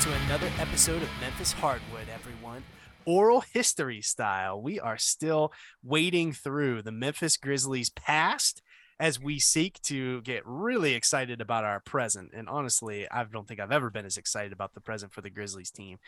[0.00, 2.62] to another episode of Memphis Hardwood, everyone.
[3.04, 4.58] Oral history style.
[4.62, 8.62] We are still wading through the Memphis Grizzlies past
[9.00, 12.32] as we seek to get really excited about our present.
[12.34, 15.30] And honestly, I don't think I've ever been as excited about the present for the
[15.30, 15.98] Grizzlies team.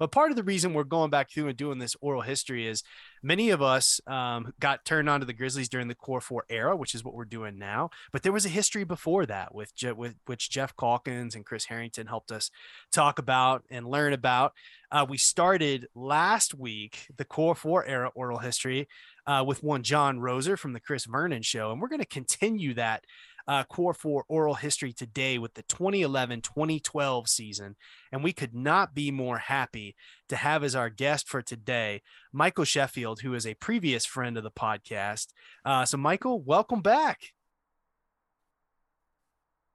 [0.00, 2.82] But part of the reason we're going back through and doing this oral history is
[3.22, 6.76] many of us um, got turned on to the Grizzlies during the Core Four era,
[6.76, 7.90] which is what we're doing now.
[8.10, 11.66] But there was a history before that, with, Je- with which Geoff Calkins and Chris
[11.66, 12.50] Herrington helped us
[12.90, 14.54] talk about and learn about.
[14.90, 18.88] Uh, we started last week the Core Four era oral history
[19.26, 21.72] uh, with one John Roser from the Chris Vernon show.
[21.72, 23.04] And we're going to continue that
[23.48, 27.76] uh, core four oral history today with the 2011 2012 season.
[28.12, 29.96] And we could not be more happy
[30.28, 32.02] to have as our guest for today,
[32.32, 35.28] Michael Sheffield, who is a previous friend of the podcast.
[35.64, 37.20] Uh, so, Michael, welcome back.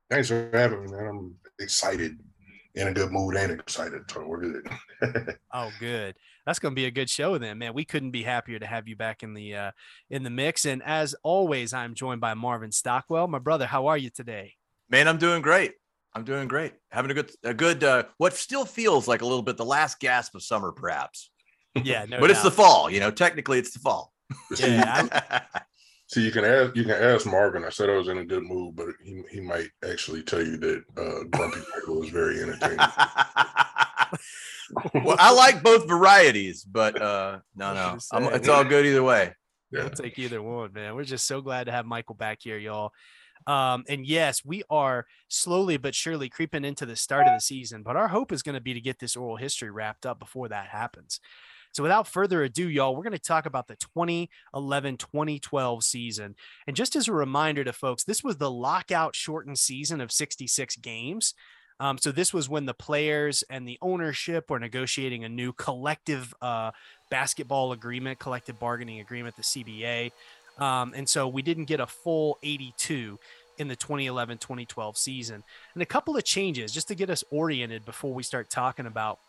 [0.10, 1.08] Thanks for having me, man.
[1.08, 2.20] I'm excited,
[2.76, 4.04] in a good mood, and excited.
[4.10, 4.70] So we're good.
[5.54, 7.74] oh, good that's going to be a good show then, man.
[7.74, 9.72] We couldn't be happier to have you back in the uh,
[10.10, 10.66] in the mix.
[10.66, 13.28] And as always, I'm joined by Marvin Stockwell.
[13.28, 14.54] My brother, how are you today?
[14.90, 15.74] Man, I'm doing great.
[16.14, 16.74] I'm doing great.
[16.92, 20.00] Having a good a good uh, what still feels like a little bit the last
[20.00, 21.32] gasp of summer, perhaps.
[21.84, 22.32] Yeah, no but doubt.
[22.32, 22.90] it's the fall.
[22.90, 24.14] You know, technically it's the fall.
[24.58, 25.08] Yeah.
[26.08, 27.66] So you can ask you can ask Marvin.
[27.66, 30.58] I said I was in a good mood, but he he might actually tell you
[30.58, 32.78] that uh, Grumpy Michael was very entertaining.
[34.94, 37.98] well, I like both varieties, but uh, no, no,
[38.34, 39.34] it's all good either way.
[39.72, 39.84] Yeah.
[39.84, 40.96] I'll take either one, man.
[40.96, 42.92] We're just so glad to have Michael back here, y'all.
[43.48, 47.84] Um, and yes, we are slowly but surely creeping into the start of the season,
[47.84, 50.50] but our hope is going to be to get this oral history wrapped up before
[50.50, 51.20] that happens.
[51.76, 56.36] So without further ado, y'all, we're going to talk about the 2011 2012 season.
[56.68, 60.78] And just as a reminder to folks, this was the lockout shortened season of 66
[60.78, 61.34] games.
[61.80, 66.34] Um, so this was when the players and the ownership were negotiating a new collective
[66.42, 66.72] uh,
[67.10, 70.12] basketball agreement, collective bargaining agreement, the CBA.
[70.58, 73.20] Um, and so we didn't get a full 82
[73.58, 75.44] in the 2011 2012 season.
[75.74, 79.20] And a couple of changes just to get us oriented before we start talking about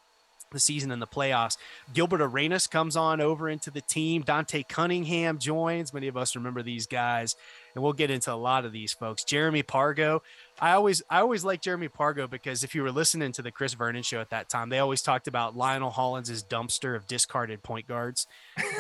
[0.53, 1.57] the season in the playoffs.
[1.93, 4.23] Gilbert Arenas comes on over into the team.
[4.23, 5.93] Dante Cunningham joins.
[5.93, 7.35] Many of us remember these guys
[7.75, 9.25] and we'll get into a lot of these folks.
[9.25, 10.21] Jeremy Pargo,
[10.59, 13.75] I always I always like Jeremy Pargo because if you were listening to the Chris
[13.75, 17.87] Vernon show at that time, they always talked about Lionel Hollins' dumpster of discarded point
[17.87, 18.27] guards,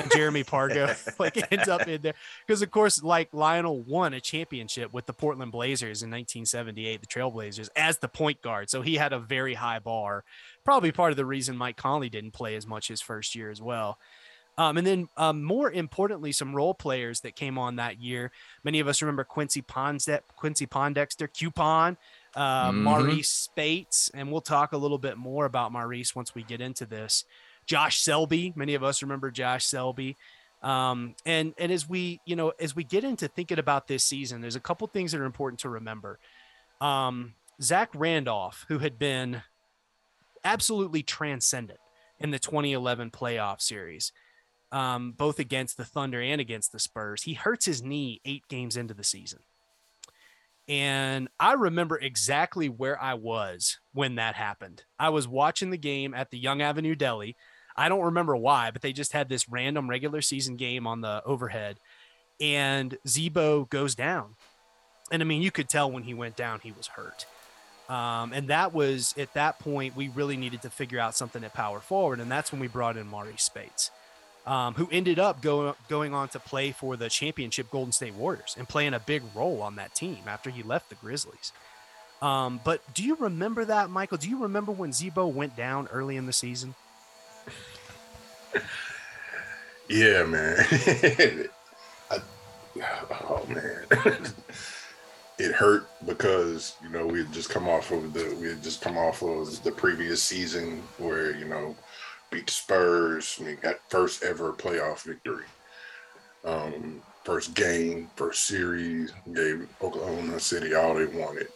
[0.00, 2.15] and Jeremy Pargo like ends up in there
[2.47, 7.06] because of course like Lionel won a championship with the Portland Blazers in 1978, the
[7.06, 10.25] Trailblazers as the point guard, so he had a very high bar.
[10.65, 13.60] Probably part of the reason Mike Conley didn't play as much his first year as
[13.60, 13.98] well.
[14.58, 18.32] Um, and then, um, more importantly, some role players that came on that year.
[18.64, 21.98] Many of us remember Quincy Pondexter, Quincy Pondexter, Coupon,
[22.34, 22.88] uh, mm-hmm.
[22.88, 26.86] Marreese Speights, and we'll talk a little bit more about Marreese once we get into
[26.86, 27.24] this.
[27.66, 30.16] Josh Selby, many of us remember Josh Selby.
[30.62, 34.40] Um, and and as we you know as we get into thinking about this season,
[34.40, 36.18] there's a couple things that are important to remember.
[36.80, 39.42] Um, Zach Randolph, who had been
[40.44, 41.80] absolutely transcendent
[42.20, 44.12] in the 2011 playoff series
[44.72, 47.22] um, both against the Thunder and against the Spurs.
[47.22, 49.41] He hurts his knee eight games into the season.
[50.69, 54.82] And I remember exactly where I was when that happened.
[54.99, 57.37] I was watching the game at the Young Avenue Deli.
[57.77, 61.22] I don't remember why, but they just had this random regular season game on the
[61.25, 61.78] overhead,
[62.41, 64.34] and Z-Bo goes down.
[65.12, 67.27] And I mean, you could tell when he went down, he was hurt.
[67.88, 71.54] Um, and that was at that point, we really needed to figure out something at
[71.54, 72.19] power forward.
[72.19, 73.93] And that's when we brought in Marreese Speights
[74.46, 78.54] um, who ended up going going on to play for the championship Golden State Warriors
[78.56, 81.52] and playing a big role on that team after he left the Grizzlies.
[82.22, 84.18] Um, but do you remember that, Michael?
[84.18, 86.74] Do you remember when Z-Bo went down early in the season?
[89.88, 90.56] yeah, man.
[92.10, 92.20] I,
[93.28, 93.84] oh man,
[95.38, 98.80] it hurt because you know we had just come off of the we had just
[98.80, 101.76] come off of the previous season where you know
[102.30, 103.38] beat the Spurs.
[103.42, 105.44] We got first ever playoff victory.
[106.44, 111.48] Um, first game, first series, gave Oklahoma City all they wanted.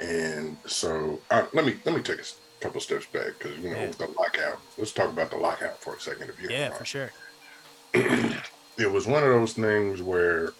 [0.00, 2.24] And so uh, let me let me take a
[2.60, 3.90] couple steps back because you know yeah.
[3.92, 4.58] the lockout.
[4.76, 7.12] Let's talk about the lockout for a second, if you yeah, for sure.
[7.94, 10.54] it was one of those things where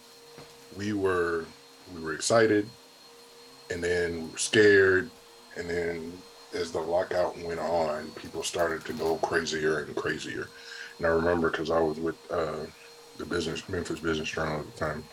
[0.76, 1.44] we were
[1.94, 2.68] we were excited,
[3.70, 5.10] and then we were scared,
[5.56, 6.12] and then
[6.54, 10.48] as the lockout went on, people started to go crazier and crazier.
[10.98, 12.66] And I remember because I was with uh,
[13.18, 15.04] the business Memphis Business Journal at the time,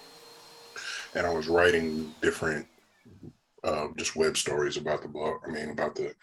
[1.15, 2.67] and I was writing different
[3.63, 5.43] uh, just web stories about the block.
[5.47, 6.13] I mean, about the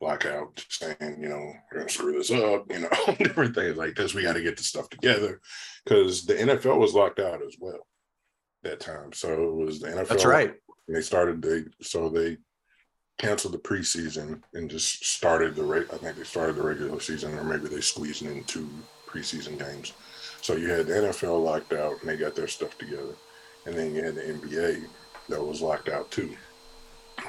[0.00, 4.14] lockout, saying, you know, we're gonna screw this up, you know, different things like this.
[4.14, 5.40] We got to get the stuff together
[5.84, 7.86] because the NFL was locked out as well
[8.62, 9.12] that time.
[9.12, 10.08] So it was the NFL.
[10.08, 10.54] That's right.
[10.88, 12.38] And they started they so they
[13.18, 15.86] canceled the preseason and just started the rate.
[15.92, 18.68] I think they started the regular season, or maybe they squeezed in two
[19.06, 19.92] preseason games.
[20.42, 23.14] So you had the NFL locked out and they got their stuff together,
[23.64, 24.84] and then you had the NBA
[25.28, 26.36] that was locked out too.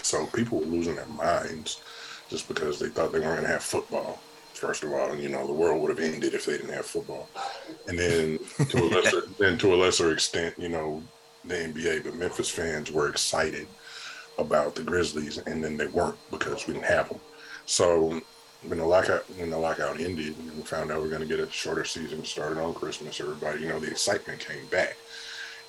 [0.04, 1.82] So people were losing their minds
[2.30, 4.20] just because they thought they weren't going to have football.
[4.54, 6.86] First of all, and you know, the world would have ended if they didn't have
[6.86, 7.30] football.
[7.88, 11.02] And then to a lesser, then to a lesser extent, you know,
[11.46, 13.68] the NBA, but Memphis fans were excited
[14.38, 17.20] about the Grizzlies, and then they weren't because we didn't have them.
[17.66, 18.22] So
[18.64, 21.28] when the lockout when the lockout ended, and we found out we are going to
[21.28, 23.20] get a shorter season started on Christmas.
[23.20, 24.98] Everybody, you know, the excitement came back,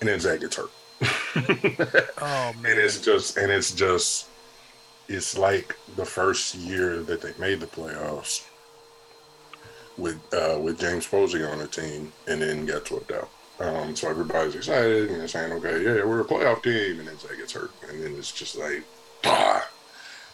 [0.00, 0.70] and then Zach gets hurt.
[2.20, 2.54] oh man!
[2.64, 4.28] And it's just and it's just
[5.08, 8.46] it's like the first year that they made the playoffs
[9.96, 13.28] with uh, with James Posey on the team, and then got swept out.
[13.60, 17.00] Um, so everybody's excited and they're saying, okay, yeah, we're a playoff team.
[17.00, 17.70] And then Zach gets hurt.
[17.88, 18.84] And then it's just like,
[19.24, 19.68] ah,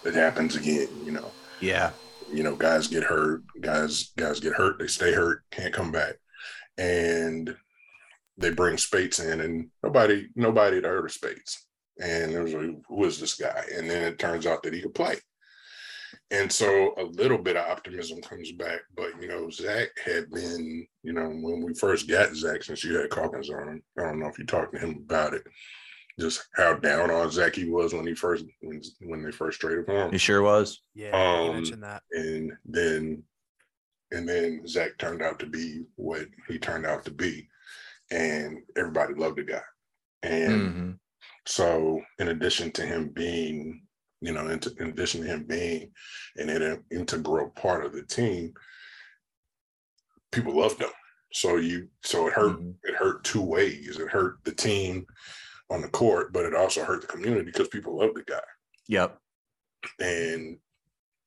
[0.05, 1.31] it happens again, you know.
[1.61, 1.91] Yeah.
[2.31, 6.15] You know, guys get hurt, guys, guys get hurt, they stay hurt, can't come back.
[6.77, 7.57] And
[8.37, 11.67] they bring Speights in and nobody, nobody had heard of Speights.
[12.03, 13.65] And it was like, who is this guy?
[13.75, 15.17] And then it turns out that he could play.
[16.35, 18.81] And so a little bit of optimism comes back.
[18.97, 22.99] But, you know, Zach had been, you know, when we first got Zach, since you
[22.99, 25.47] had Calkins on him, I don't know if you talked to him about it,
[26.19, 29.87] just how down on Zach he was when he first, when, when they first traded
[29.87, 30.11] for him.
[30.11, 30.83] He sure was.
[30.95, 32.03] Yeah, Um, you mentioned that.
[32.11, 33.23] And then,
[34.11, 37.49] and then Zach turned out to be what he turned out to be.
[38.11, 39.63] And everybody loved the guy.
[40.23, 40.99] And Mhm.
[41.47, 43.84] so, in addition to him being,
[44.25, 45.91] you know, in, in addition to him being
[46.37, 48.55] an, integral part of the team,
[50.33, 50.91] people loved him.
[51.33, 52.59] So you, so it hurt.
[52.61, 52.75] Mhm.
[52.85, 53.99] It hurt two ways.
[53.99, 55.05] It hurt the team
[55.71, 58.41] on the court, but it also hurt the community because people loved the guy.
[58.89, 59.19] Yep.
[60.01, 60.59] And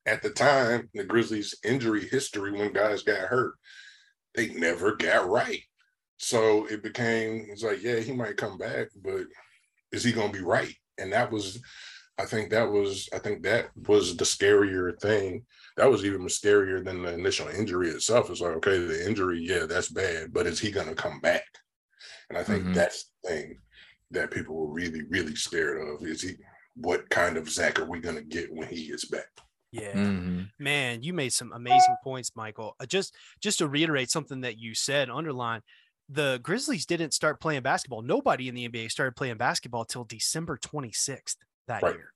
[0.08, 3.56] at the time, the Grizzlies' injury history when guys got hurt,
[4.34, 5.62] they never got right.
[6.18, 9.26] So it became it's like, yeah, he might come back, but
[9.92, 10.74] is he gonna be right?
[10.98, 11.62] And that was,
[12.20, 15.46] I think that was, I think that was the scarier thing.
[15.76, 18.30] That was even scarier than the initial injury itself.
[18.30, 21.44] It's like, okay, the injury, yeah, that's bad, but is he gonna come back?
[22.30, 22.74] And I think Mhm.
[22.74, 23.62] that's the thing
[24.12, 26.06] that people were really, really scared of.
[26.08, 26.36] Is he
[26.76, 29.28] what kind of Zach are we gonna get when he gets back?
[29.72, 29.96] Yeah.
[29.96, 30.52] Mhm.
[30.60, 32.76] Man, you made some amazing points, Michael.
[32.80, 35.62] Uh, Just just to reiterate something that you said, underline
[36.10, 38.02] the Grizzlies didn't start playing basketball.
[38.02, 41.38] Nobody in the NBA started playing basketball till December 26th
[41.68, 41.96] that Right.
[41.96, 42.14] year.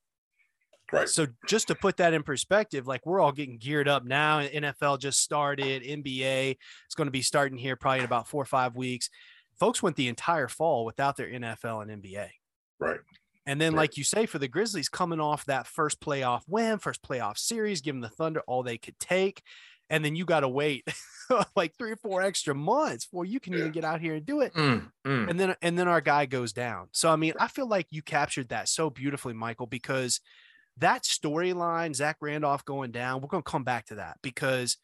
[0.92, 1.07] Right.
[1.07, 4.42] So just to put that in perspective, like we're all getting geared up now.
[4.42, 6.51] NFL just started, NBA
[6.89, 9.09] is going to be starting here probably in about four or five weeks.
[9.57, 12.30] Folks went the entire fall without their NFL and NBA.
[12.80, 13.00] Right.
[13.45, 13.81] And then, Right.
[13.83, 17.80] like you say, for the Grizzlies coming off that first playoff win, first playoff series,
[17.81, 19.44] giving the Thunder all they could take.
[19.91, 20.88] And then you got to wait
[21.55, 23.59] like three or four extra months before you can Yeah.
[23.59, 24.53] even get out here and do it.
[24.55, 25.29] Mm, mm.
[25.29, 26.88] And then, and then our guy goes down.
[26.93, 30.19] So, I mean, I feel like you captured that so beautifully, Michael, because
[30.77, 34.77] that storyline, Zach Randolph going down, we're going to come back to that because,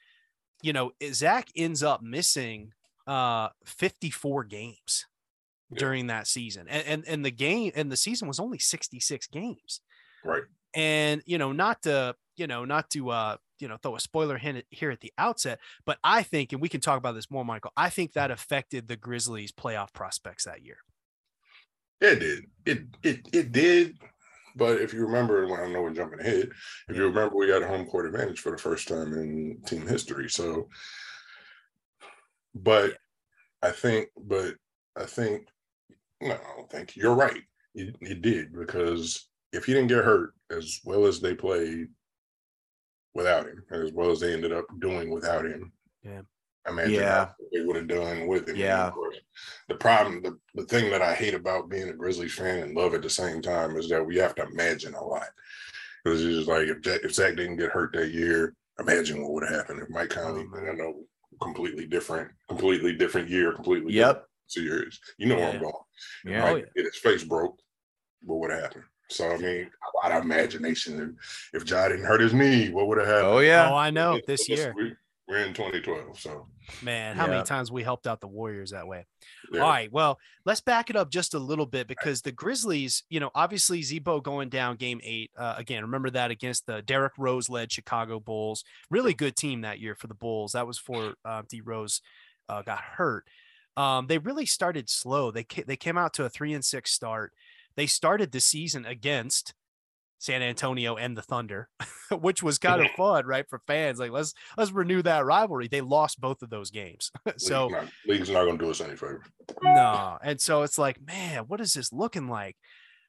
[0.61, 2.73] you know, Zach ends up missing
[3.07, 5.05] uh 54 games
[5.71, 5.79] Yeah.
[5.79, 6.67] during that season.
[6.67, 9.79] And, and and the game and the season was only 66 games.
[10.25, 10.43] Right.
[10.73, 14.37] And you know, not to, you know, not to uh, you know, throw a spoiler
[14.37, 17.45] hint here at the outset, but I think, and we can talk about this more,
[17.45, 17.71] Michael.
[17.75, 20.77] I think that affected the Grizzlies' playoff prospects that year.
[21.99, 22.45] It did.
[22.65, 23.97] It it it did.
[24.55, 26.49] But if you remember, when I know we're jumping ahead,
[26.89, 29.85] if you remember, we had a home court advantage for the first time in team
[29.85, 30.29] history.
[30.29, 30.67] So,
[32.55, 32.97] but
[33.61, 34.55] I think, but
[34.95, 35.47] I think,
[36.21, 37.43] no, I don't think you're right.
[37.75, 41.89] It, you did because if he didn't get hurt as well as they played
[43.17, 46.21] without him, as well as they ended up doing without him, Yeah.
[46.65, 47.25] I imagine Yeah.
[47.37, 48.55] what they would have done with him.
[48.55, 48.91] Yeah.
[49.69, 52.93] the problem, the, the thing that I hate about being a Grizzlies fan and love
[52.93, 55.27] at the same time is that we have to imagine a lot.
[56.03, 59.31] Because it's just like if Jack, if Zach didn't get hurt that year, imagine what
[59.33, 60.41] would have happened if Mike Conley.
[60.53, 61.03] And I know
[61.41, 64.13] completely different, completely different year, completely Yep.
[64.15, 64.99] different series.
[65.17, 65.73] You know where I'm going.
[66.25, 66.49] Yeah.
[66.51, 67.57] Oh, get his face broke,
[68.21, 68.83] but what happened?
[69.09, 71.17] So I mean, a lot of imagination.
[71.53, 73.27] If, if Ja didn't hurt his knee, what would have happened?
[73.27, 73.69] Oh yeah.
[73.71, 74.73] Oh, I know This- this year.
[74.75, 74.95] we-
[75.29, 76.17] we're in 2012.
[76.17, 76.47] So
[76.81, 77.31] Man, how Yeah.
[77.31, 79.05] many times we helped out the Warriors that way?
[79.51, 79.59] yeah.
[79.61, 79.91] All right.
[79.91, 83.81] Well, let's back it up just a little bit because the Grizzlies, you know, obviously
[83.81, 85.31] Z-Bo going down game eight.
[85.37, 88.63] Uh, again, remember that against the Derrick Rose led Chicago Bulls.
[88.89, 90.53] Really good team that year for the Bulls.
[90.53, 91.99] That was for uh, D Rose
[92.47, 93.25] uh, got hurt.
[93.75, 95.31] Um, they really started slow.
[95.31, 97.33] They ca- they came out to a three and six start.
[97.77, 99.53] They started the season against
[100.19, 101.69] San Antonio and the Thunder,
[102.19, 103.99] which was kind of fun, right, for fans.
[103.99, 105.67] Like let's let's renew that rivalry.
[105.67, 108.95] They lost both of those games, so league's not, league's not gonna do us any
[108.95, 109.23] favor.
[109.61, 110.17] no.
[110.23, 112.57] And so it's like, man, what is this looking like?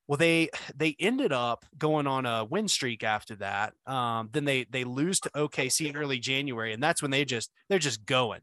[0.06, 3.72] Well, they they ended up going on a win streak after that.
[3.87, 7.50] Um, then they they lose to OKC in early January, and that's when they just
[7.68, 8.40] they're just going.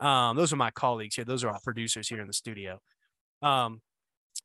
[0.00, 1.24] Um, those are my colleagues here.
[1.24, 2.80] Those are our producers here in the studio.
[3.42, 3.80] Um,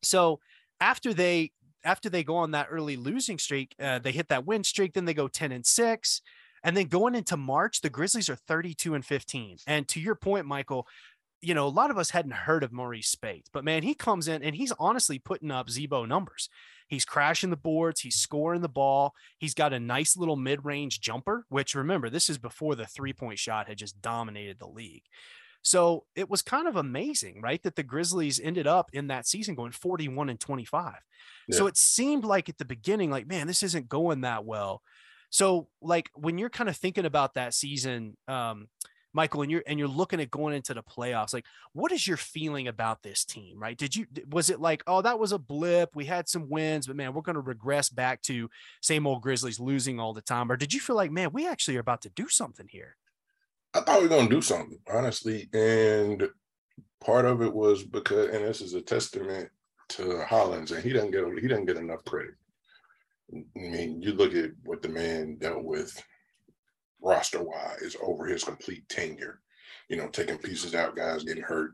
[0.02, 0.40] so
[0.80, 1.52] after they
[1.84, 4.94] after they go on that early losing streak, uh, they hit that win streak.
[4.94, 6.22] Then they go ten and six,
[6.62, 9.58] and then going into March, the Grizzlies are thirty two and fifteen.
[9.66, 10.86] And to your point, Michael,
[11.40, 14.28] you know, a lot of us hadn't heard of Marreese Speights, but man, he comes
[14.28, 16.48] in and he's honestly putting up Z-Bo numbers.
[16.88, 21.00] He's crashing the boards, he's scoring the ball, he's got a nice little mid range
[21.00, 25.04] jumper, which remember, this is before the three point shot had just dominated the league.
[25.64, 27.62] So it was kind of amazing, right?
[27.62, 30.96] That the Grizzlies ended up in that season going 41 and 25.
[31.50, 34.82] So it seemed like at the beginning, like, man, this isn't going that well.
[35.30, 38.68] So, like, when you're kind of thinking about that season, um,
[39.14, 42.16] Michael, and you're and you're looking at going into the playoffs, like, what is your
[42.16, 43.58] feeling about this team?
[43.58, 43.76] Right?
[43.78, 45.90] Did you was it like, oh, that was a blip?
[45.94, 48.50] We had some wins, but man, we're going to regress back to
[48.82, 51.76] same old Grizzlies losing all the time, or did you feel like, man, we actually
[51.76, 52.96] are about to do something here?
[53.74, 55.48] I thought we were gonna do something, honestly.
[55.52, 56.28] And
[57.00, 59.48] part of it was because, and this is a testament
[59.90, 62.34] to Hollins, and he doesn't get he doesn't get enough credit.
[63.34, 66.02] I mean, you look at what the man dealt with
[67.00, 69.40] roster wise over his complete tenure,
[69.88, 71.72] you know, taking pieces out, guys getting hurt,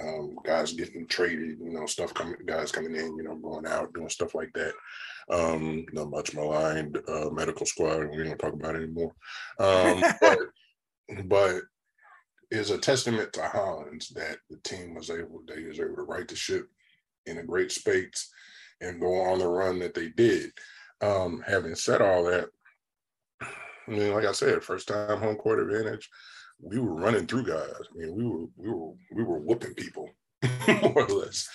[0.00, 3.92] um, guys getting traded, you know, stuff coming, guys coming in, you know, going out,
[3.92, 4.72] doing stuff like that.
[5.30, 9.14] Um, the much maligned uh, medical squad, we don't talk about it anymore.
[9.58, 10.38] Um, but
[11.26, 11.62] but
[12.50, 16.26] is a testament to Hollins that the team was able they was able to right
[16.26, 16.68] the ship
[17.26, 18.30] in a great space
[18.80, 20.50] and go on the run that they did.
[21.02, 22.48] Um, having said all that,
[23.42, 26.08] I mean, like I said, first time home court advantage,
[26.60, 27.72] we were running through guys.
[27.94, 30.10] I mean, we were we were we were whooping people
[30.68, 31.48] more or less.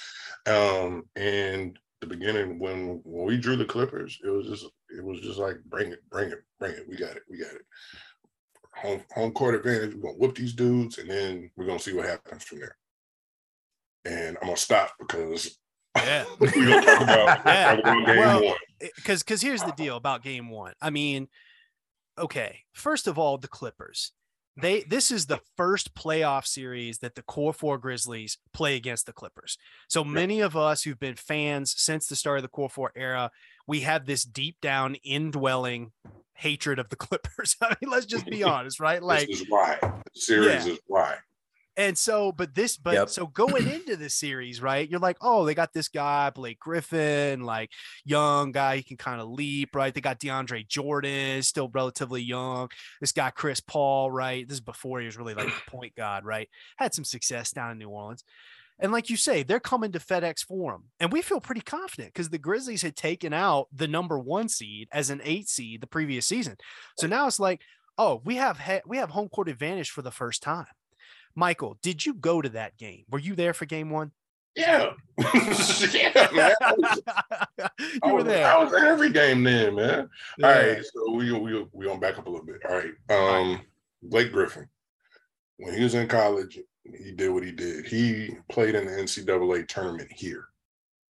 [0.48, 4.66] Um, and the beginning when when we drew the Clippers, it was just
[4.98, 6.88] it was just like bring it, bring it, bring it.
[6.88, 7.66] We got it, we got it
[8.76, 9.96] home home court advantage.
[9.96, 12.78] We're gonna whoop these dudes, and then we're gonna see what happens from there.
[14.06, 15.58] And I'm gonna stop because
[15.98, 16.26] Yeah.
[16.40, 17.76] we're gonna talk about, Yeah.
[17.76, 18.58] game Well, one.
[18.96, 20.74] because because here's the deal about game one.
[20.82, 21.28] I mean,
[22.18, 24.12] okay, first of all, the Clippers.
[24.58, 29.12] They this is the first playoff series that the core four Grizzlies play against the
[29.12, 29.58] Clippers.
[29.90, 33.32] So many of us who've been fans since the start of the core four era,
[33.68, 35.92] we have this deep down indwelling
[36.34, 37.56] hatred of the Clippers.
[37.62, 39.02] I mean, let's just be honest, right?
[39.02, 40.74] Like this is why the series Yeah.
[40.74, 41.16] is why.
[41.78, 43.10] and so, but this, but Yep.
[43.10, 44.90] so going into the series, right?
[44.90, 47.70] You're like, oh, they got this guy, Blake Griffin, like
[48.06, 49.94] young guy, he can kind of leap, right?
[49.94, 52.70] They got DeAndre Jordan, still relatively young.
[53.02, 54.48] This guy, Chris Paul, right?
[54.48, 56.48] This is before he was really like the point guard, right?
[56.78, 58.24] Had some success down in New Orleans.
[58.80, 60.86] And like you say, they're coming to FedEx Forum.
[61.00, 64.90] And we feel pretty confident because the Grizzlies had taken out the number one seed
[64.92, 66.58] as an eight seed the previous season.
[66.98, 67.62] So now it's like,
[67.98, 70.66] oh, we have he- we have home court advantage for the first time.
[71.36, 73.04] Michael, did you go to that game?
[73.10, 74.12] Were you there for game one?
[74.58, 74.92] Yeah,
[75.94, 76.54] yeah, man.
[76.62, 77.02] I was,
[77.80, 78.48] you I were was- there.
[78.48, 80.00] I was at every game then, man.
[80.00, 80.08] All
[80.50, 80.58] Yeah.
[80.68, 82.62] right, so we we we gonna back up a little bit.
[82.70, 83.62] All right, um,
[84.02, 84.68] Blake Griffin,
[85.58, 86.58] when he was in college,
[87.04, 87.86] he did what he did.
[87.86, 90.48] He played in the NCAA tournament here,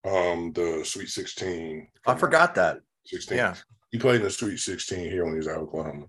[0.05, 1.87] um, the Sweet Sixteen.
[2.05, 2.79] I forgot that.
[3.05, 3.37] 16.
[3.37, 3.55] Yeah.
[3.91, 6.05] He played in the Sweet 16 here when he was at Oklahoma.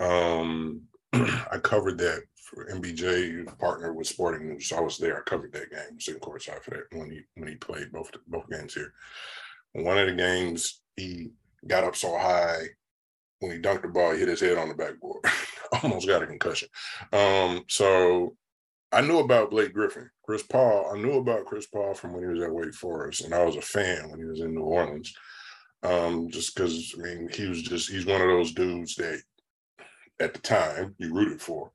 [0.00, 0.82] Um,
[1.12, 4.68] I covered that for MBJ, partner with Sporting News.
[4.68, 5.18] So I was there.
[5.18, 8.48] I covered that game, sitting courtside for that when he when he played both both
[8.50, 8.92] games here.
[9.72, 11.30] One of the games, he
[11.66, 12.66] got up so high
[13.40, 15.24] when he dunked the ball, he hit his head on the backboard.
[15.82, 16.68] Almost got a concussion.
[17.12, 18.36] Um, so
[18.94, 20.10] I knew about Blake Griffin.
[20.24, 23.34] Chris Paul, I knew about Chris Paul from when he was at Wake Forest, and
[23.34, 25.14] I was a fan when he was in New Orleans
[25.84, 29.20] um, just because I mean he was just he's one of those dudes that
[30.20, 31.70] at the time you rooted for.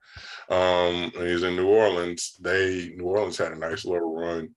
[0.50, 2.36] Um, when he was in New Orleans.
[2.42, 4.50] They New Orleans had a nice little run.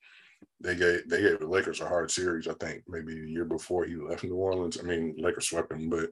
[0.61, 2.49] They gave they gave the Lakers a hard series.
[2.49, 4.78] I think maybe the year before he left New Orleans.
[4.81, 6.11] I mean Lakers swept him, but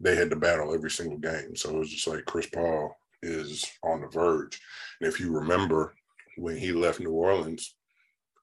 [0.00, 1.54] they had to battle every single game.
[1.54, 4.60] So it was just like Chris Paul is on the verge.
[5.00, 5.94] And if you remember
[6.36, 7.74] when he left New Orleans,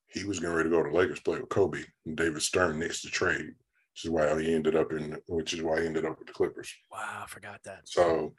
[0.08, 3.02] he was getting ready to go to Lakers play with Kobe and David Stern next
[3.02, 6.20] to trade, which is why he ended up in which is why he ended up
[6.20, 6.74] with the Clippers.
[6.92, 7.82] Wow, I forgot that.
[7.86, 8.34] So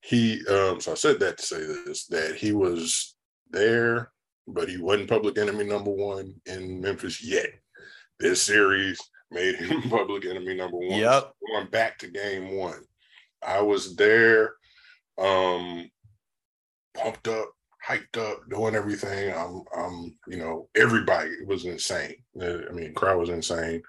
[0.00, 3.16] he um so I said that to say this that he was
[3.50, 4.10] there,
[4.46, 7.50] but he wasn't public enemy number one in Memphis yet.
[8.18, 8.98] This series
[9.30, 10.98] made him public enemy number one.
[10.98, 11.32] Yep.
[11.52, 12.82] Going back to game one.
[13.46, 14.54] I was there,
[15.18, 15.90] um,
[16.94, 17.50] pumped up,
[17.86, 19.32] hyped up, doing everything.
[19.34, 22.16] I'm, I'm, you know, everybody it was insane.
[22.40, 23.82] Uh, I mean, crowd was insane.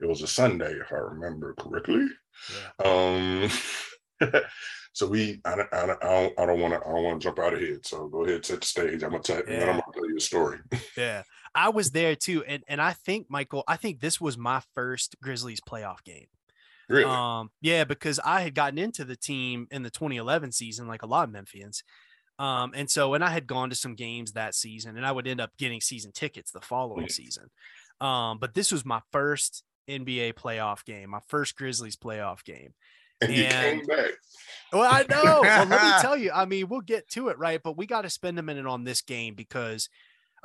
[0.00, 2.06] It was a Sunday, if I remember correctly.
[2.84, 3.48] Yeah.
[3.50, 3.50] Um,
[4.92, 7.20] so we, I, don't- I, don't- I don't, I don't want to, I don't want
[7.20, 7.78] to jump out of here.
[7.82, 9.02] So go ahead, set the stage.
[9.02, 10.58] I'm gonna tell, then I'm gonna tell you a story.
[10.96, 11.22] Yeah.
[11.54, 12.44] I was there too.
[12.44, 16.26] And and I think, Michael, I think this was my first Grizzlies playoff game.
[16.88, 17.04] Really?
[17.04, 21.06] Um, yeah, because I had gotten into the team in the 2011 season, like a
[21.06, 21.82] lot of Memphians.
[22.38, 25.26] Um, and so, and I had gone to some games that season, and I would
[25.26, 27.12] end up getting season tickets the following Mhm.
[27.12, 27.50] season.
[28.00, 32.74] Um, but this was my first NBA playoff game, my first Grizzlies playoff game.
[33.22, 34.10] and you came back.
[34.74, 35.40] Well, I know.
[35.40, 36.30] well, let me tell you.
[36.34, 37.62] I mean, we'll get to it, right?
[37.62, 39.88] But we got to spend a minute on this game because,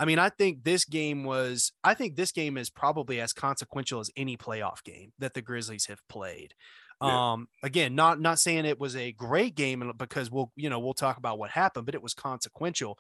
[0.01, 1.73] I mean, I think this game was.
[1.83, 5.85] I think this game is probably as consequential as any playoff game that the Grizzlies
[5.85, 6.55] have played.
[7.03, 7.33] Yeah.
[7.33, 10.95] Um, again, not not saying it was a great game because we'll you know we'll
[10.95, 12.97] talk about what happened, but it was consequential.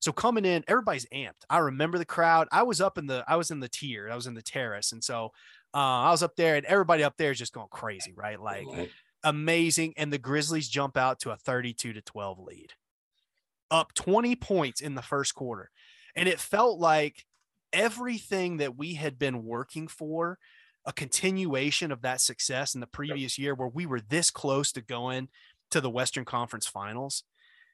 [0.00, 1.44] So coming in, everybody's amped.
[1.48, 2.48] I remember the crowd.
[2.52, 4.10] I was up in the I was in the tier.
[4.12, 5.30] I was in the terrace, and so
[5.72, 8.38] uh, I was up there, and everybody up there is just going crazy, right?
[8.38, 8.90] Like Mhm.
[9.24, 9.94] amazing.
[9.96, 12.74] And the Grizzlies jump out to a 32 to 12 lead,
[13.70, 15.70] up 20 points in the first quarter.
[16.16, 17.26] And it felt like
[17.72, 20.38] everything that we had been working for,
[20.84, 24.80] a continuation of that success in the previous year, where we were this close to
[24.80, 25.28] going
[25.70, 27.24] to the Western Conference finals.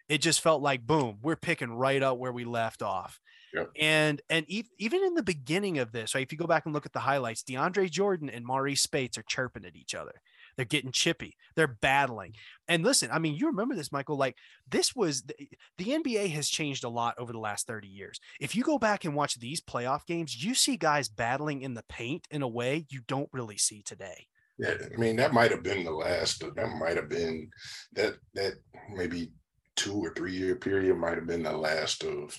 [0.08, 3.20] It just felt like boom, we're picking right up where we left off.
[3.54, 3.70] Yep.
[3.78, 6.22] And and ev- even in the beginning of this, right?
[6.22, 9.24] If you go back and look at the highlights, DeAndre Jordan and Marreese Speights are
[9.24, 10.20] chirping at each other.
[10.56, 11.36] They're getting chippy.
[11.56, 12.34] They're battling.
[12.68, 14.16] And listen, I mean, you remember this, Michael?
[14.16, 14.36] Like
[14.68, 15.46] this was the, eh,
[15.78, 18.20] the NBA has changed a lot over the last 30 years.
[18.40, 21.84] If you go back and watch these playoff games, you see guys battling in the
[21.88, 24.26] paint in a way you don't really see today.
[24.58, 26.40] Yeah, I mean that might have been the last.
[26.40, 27.50] That might have been
[27.94, 28.54] that that
[28.90, 29.32] maybe
[29.76, 32.38] two or three year period might have been the last of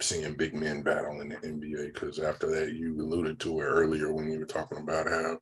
[0.00, 1.94] seeing big men battle in the NBA.
[1.94, 5.38] Because after that, you alluded to it earlier when you were talking about how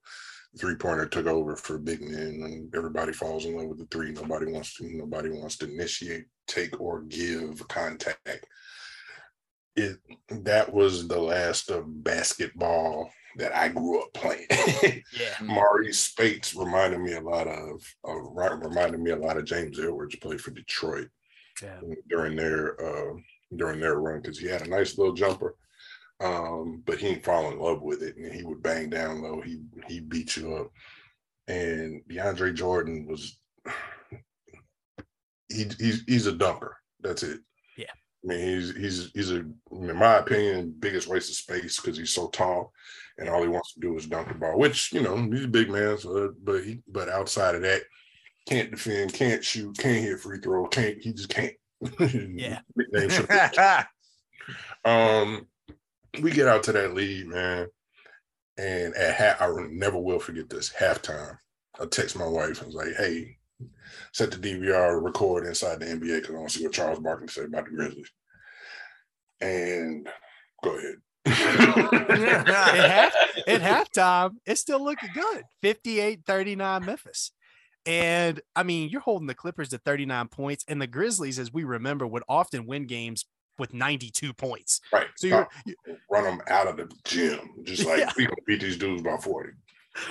[0.59, 4.13] three pointer took over for big men, and everybody falls in love with the three.
[4.13, 4.85] Nobody wants to.
[4.97, 8.47] Nobody wants to initiate, take, or give contact.
[9.75, 9.99] It
[10.31, 14.47] that was the last of basketball that I grew up playing.
[15.13, 15.35] Yeah.
[15.41, 20.17] Marreese Speights reminded me a lot of, uh, reminded me a lot of James Edwards
[20.17, 21.09] played for Detroit
[21.63, 21.81] Yeah.
[22.09, 23.15] during their uh,
[23.57, 25.55] during their run because he had a nice little jumper,
[26.21, 29.41] um, but he didn't fall in love with it, and he would bang down low.
[29.41, 30.71] He he beat you up,
[31.49, 33.39] and DeAndre Jordan was
[35.49, 36.77] he, he's he's a dunker.
[37.01, 37.41] That's it.
[37.77, 37.93] Yeah.
[38.25, 42.13] I mean, he's he's he's a in my opinion biggest waste of space because he's
[42.13, 42.73] so tall,
[43.19, 44.59] and all he wants to do is dunk the ball.
[44.59, 47.83] Which you know he's a big man, so but he but outside of that,
[48.49, 51.53] can't defend, can't shoot, can't hit free throw, can't he just can't.
[52.01, 52.61] Yeah.
[54.85, 55.49] Um,
[56.21, 57.69] we get out to that lead, man,
[58.57, 61.39] and at half, I never will forget this halftime.
[61.79, 63.37] I text my wife and was like, "Hey,
[64.13, 67.29] set the DVR record inside the NBA because I want to see what Charles Barkley
[67.29, 68.11] said about the Grizzlies."
[69.41, 70.09] And
[70.63, 70.95] go ahead.
[71.27, 73.15] at, half,
[73.47, 73.61] at
[73.95, 77.33] halftime, it's still looking good 58 39 Memphis.
[77.85, 81.65] And I mean, you're holding the Clippers to 39 points, and the Grizzlies, as we
[81.65, 83.27] remember, would often win games
[83.59, 84.81] with 92 points.
[84.93, 85.07] right.
[85.17, 85.49] So you're
[86.11, 88.13] run them out of the gym, just like Yeah.
[88.17, 89.51] we gonna beat these dudes by forty.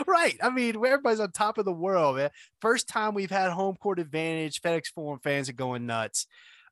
[0.08, 0.38] right.
[0.42, 2.32] I mean, everybody's on top of the world, man.
[2.62, 4.62] First time we've had home court advantage.
[4.62, 6.28] FedEx Forum fans are going nuts.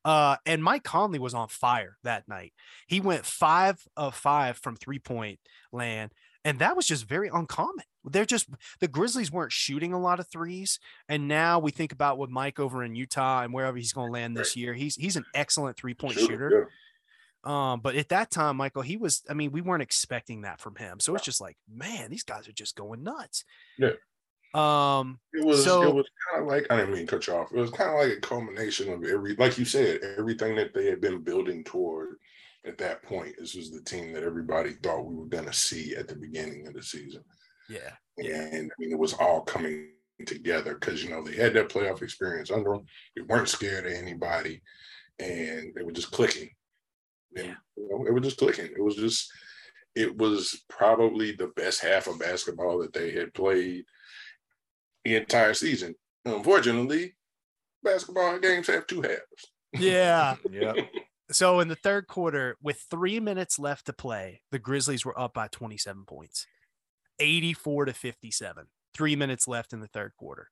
[0.06, 2.52] Uh, and Mike Conley was on fire that night.
[2.88, 5.40] He went five of five from three point
[5.72, 6.12] land,
[6.46, 7.86] and that was just very uncommon.
[8.06, 12.18] They're just the Grizzlies weren't shooting a lot of threes, and now we think about
[12.18, 14.74] with Mike over in Utah and wherever he's going to land this year.
[14.74, 16.70] He's he's an excellent three point shooter.
[17.44, 20.76] Um, but at that time, Michael, he was, I mean, we weren't expecting that from
[20.76, 21.02] him.
[21.02, 23.44] So it's just like, man, these guys are just going nuts.
[23.78, 23.90] Yeah.
[24.54, 27.34] Um, It was So- it was kind of like I didn't mean to cut you
[27.34, 27.52] off.
[27.52, 30.86] It was kind of like a culmination of every, like you said, everything that they
[30.86, 32.18] had been building toward
[32.66, 33.36] at that point.
[33.38, 36.68] This was the team that everybody thought we were going to see at the beginning
[36.68, 37.24] of the season,
[37.70, 38.42] yeah, Yeah.
[38.42, 39.90] and I mean it was all coming
[40.26, 42.86] together because you know they had that playoff experience under them.
[43.16, 44.62] They weren't scared of anybody,
[45.20, 46.50] and they were just clicking.
[47.36, 47.56] And, Yeah.
[47.78, 48.66] you know, it was just clicking.
[48.76, 49.32] It was just,
[49.96, 53.86] it was probably the best half of basketball that they had played
[55.04, 55.96] the entire season.
[56.26, 57.16] Unfortunately,
[57.84, 59.52] basketball games have two halves.
[59.74, 60.36] Yeah.
[60.50, 60.74] Yeah.
[61.34, 65.34] So in the third quarter, with three minutes left to play, the Grizzlies were up
[65.34, 66.46] by 27 points,
[67.20, 68.66] 84 to 57.
[68.94, 70.50] Three minutes left in the third quarter.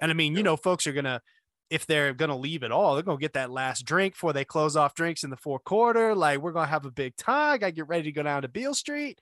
[0.00, 1.22] And I mean, you know, folks are going to,
[1.70, 4.32] if they're going to leave it all, they're going to get that last drink before
[4.32, 6.14] they close off drinks in the fourth quarter.
[6.14, 7.60] Like, we're going to have a big time.
[7.62, 9.18] I get ready to go down to Beale Street.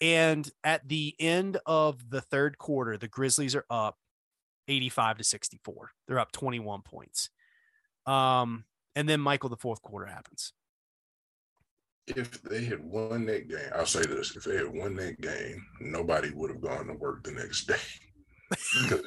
[0.00, 3.96] And at the end of the third quarter, the Grizzlies are up
[4.68, 5.90] 85 to 64.
[6.06, 7.30] They're up 21 points.
[8.06, 8.64] Um,
[8.98, 10.52] and then Michael, the fourth quarter happens.
[12.08, 15.62] If they had won that game, I'll say this: if they had won that game,
[15.80, 17.76] nobody would have gone to work the next day.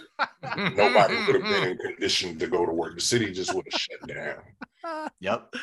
[0.78, 2.96] nobody would have been in condition to go to work.
[2.96, 5.10] The city just would have shut down.
[5.20, 5.54] Yep.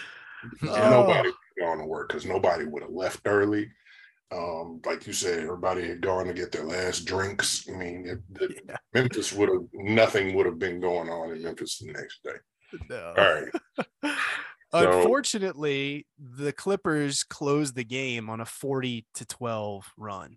[0.61, 0.91] And Oh.
[0.91, 3.71] nobody would have gone to work because nobody would have left early.
[4.31, 7.67] Um, like you said, everybody had gone to get their last drinks.
[7.69, 8.77] I mean, it, it- Yeah.
[8.93, 12.37] Memphis would have nothing would have been going on in Memphis the next day.
[12.89, 13.15] No.
[13.17, 13.43] All
[14.05, 14.15] right.
[14.71, 20.37] So- Unfortunately, the Clippers closed the game on a 40 to 12 run.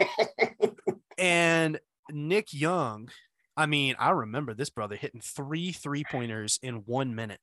[1.18, 1.78] and
[2.10, 3.10] Nick Young,
[3.56, 7.38] I mean, I remember this brother hitting three three pointers in one minute,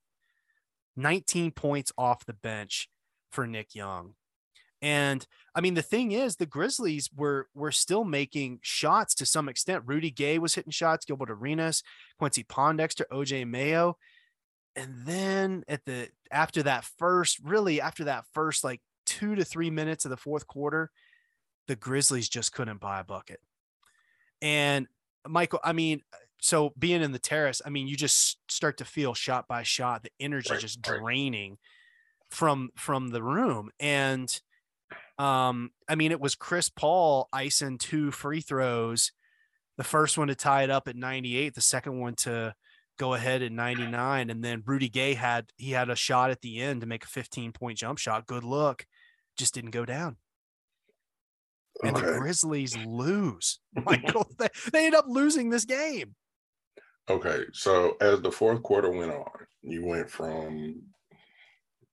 [0.98, 2.90] 19 points off the bench
[3.32, 4.16] for Nick Young.
[4.82, 9.48] And I mean, the thing is, the Grizzlies were were still making shots to some
[9.48, 9.84] extent.
[9.86, 11.84] Rudy Gay was hitting shots, Gilbert Arenas,
[12.18, 13.98] Quincy Pondexter, OJ Mayo.
[14.76, 19.70] And then at the after that first, really after that first like two to three
[19.70, 20.90] minutes of the fourth quarter,
[21.68, 23.40] the Grizzlies just couldn't buy a bucket.
[24.42, 24.88] And
[25.28, 26.02] Michael, I mean,
[26.40, 30.02] so being in the terrace, I mean, you just start to feel shot by shot,
[30.02, 31.60] the energy just draining
[32.32, 33.70] from from the room.
[33.80, 34.42] And
[35.22, 39.12] um, I mean, it was Chris Paul icing two free throws,
[39.78, 42.56] the first one to tie it up at 98, the second one to
[42.98, 44.32] go ahead at 99.
[44.32, 47.08] And then Rudy Gay had he had a shot at the end to make a
[47.08, 48.26] 15 point jump shot.
[48.26, 48.88] Good look.
[49.38, 50.18] Just didn't go down.
[51.84, 53.60] And the Grizzlies lose.
[53.86, 56.16] Michael, they, they end up losing this game.
[57.10, 59.26] Okay, so as the fourth quarter went on,
[59.62, 60.82] you went from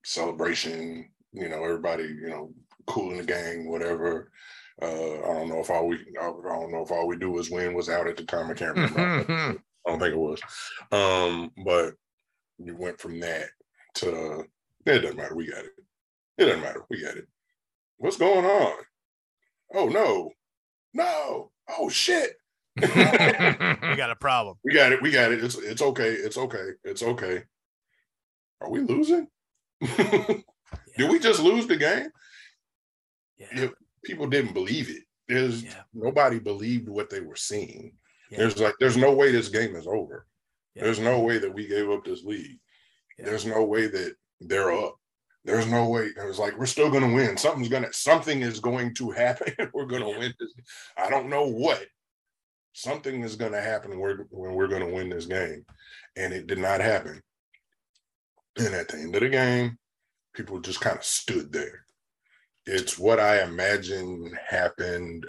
[0.03, 2.53] celebration, you know, everybody, you know,
[2.89, 4.31] cool in the gang, whatever.
[4.81, 7.51] Uh, I don't know if all we, I don't know if all we do is
[7.51, 8.51] win was out at the time.
[8.51, 9.61] I can't remember.
[9.87, 10.41] I don't think it was.
[10.93, 11.95] Um, but
[12.59, 13.49] you went from that
[13.97, 14.45] to
[14.87, 15.35] it doesn't matter.
[15.35, 15.73] We got it.
[16.39, 16.85] It doesn't matter.
[16.89, 17.27] We got it.
[17.99, 18.75] What's going on?
[19.75, 20.31] Oh no,
[20.95, 21.51] no.
[21.69, 22.35] Oh shit.
[22.81, 24.57] We got a problem.
[24.65, 25.03] We got it.
[25.03, 25.43] We got it.
[25.43, 26.13] It's it's okay.
[26.13, 26.69] It's okay.
[26.85, 27.43] It's okay.
[28.61, 29.27] Are we losing?
[29.81, 32.09] Did we just lose the game?
[33.39, 33.47] Yeah.
[33.55, 33.69] Yeah.
[34.05, 35.03] People didn't believe it.
[35.29, 35.83] There's Yeah.
[35.93, 37.97] nobody believed what they were seeing.
[38.31, 38.39] Yeah.
[38.39, 40.27] There's like there's no way this game is over.
[40.75, 42.59] There's no way that we gave up this lead.
[43.19, 44.95] There's no way that they're up.
[45.45, 46.05] There's no way.
[46.17, 47.37] It was like we're still gonna win.
[47.37, 49.55] Something's gonna something is going to happen.
[49.75, 50.53] we're gonna win this.
[50.97, 51.85] I don't know what.
[52.75, 55.65] Something is gonna happen when, when we're gonna win this game.
[56.17, 57.23] And it did not happen.
[58.57, 59.79] And at the end of the game,
[60.35, 61.85] people just kind of stood there.
[62.71, 65.25] It's what I imagine happened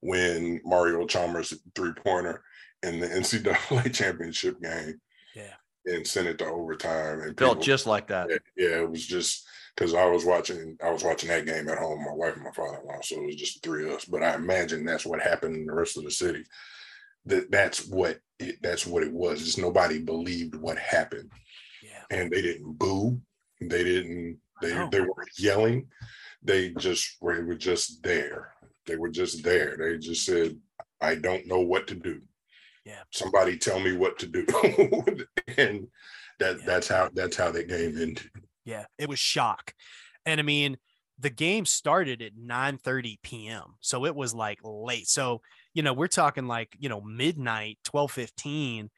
[0.00, 2.42] when Mario Chalmers three pointer
[2.82, 5.00] in the NCAA championship game.
[5.34, 5.54] Yeah.
[5.86, 7.20] And sent it to overtime.
[7.20, 8.28] And Felt people- just like that.
[8.56, 12.04] yeah, it was just because I was watching, I was watching that game at home,
[12.04, 14.04] my wife and my father-in-law, so it was just the three of us.
[14.04, 16.42] But I imagine that's what happened in the rest of the city.
[17.26, 19.44] That that's what it, that's what it was.
[19.44, 21.30] Just nobody believed what happened,
[21.82, 22.02] Yeah.
[22.10, 23.20] and they didn't boo,
[23.60, 24.88] they didn't, they No.
[24.90, 25.88] they weren't yelling,
[26.42, 28.52] they just were, they were just there.
[28.86, 29.76] They were just there.
[29.76, 30.56] They just said,
[31.00, 32.22] "I don't know what to do."
[32.84, 33.02] Yeah.
[33.12, 34.46] Somebody tell me what to do,
[35.58, 35.88] and
[36.38, 36.64] that Yeah.
[36.66, 38.30] that's how that's how that game ended.
[38.64, 39.74] Yeah, it was shock.
[40.24, 40.78] And I mean,
[41.18, 43.74] the game started at 9 30 p.m.
[43.80, 45.08] So it was like late.
[45.08, 45.40] So,
[45.74, 48.90] you know, we're talking like, you know, midnight, 12 15.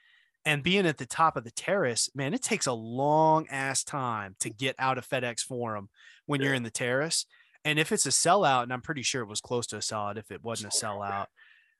[0.44, 4.36] And being at the top of the terrace, man, it takes a long ass time
[4.40, 5.90] to get out of FedEx Forum
[6.26, 7.26] when you're in the terrace.
[7.64, 10.16] And if it's a sellout, and I'm pretty sure it was close to a sellout
[10.16, 11.26] if it wasn't a Sellout, sellout,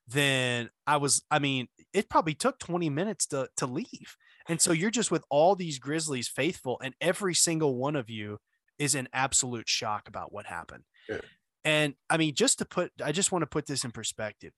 [0.07, 4.17] then I was, I mean, it probably took 20 minutes to to leave.
[4.49, 8.39] And so you're just with all these Grizzlies faithful, and every single one of you
[8.79, 10.85] is in absolute shock about what happened.
[11.09, 11.21] Yeah.
[11.65, 14.53] And I mean, just to put, I just want to put this in perspective.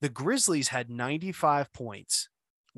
[0.00, 2.28] The Grizzlies had 95 points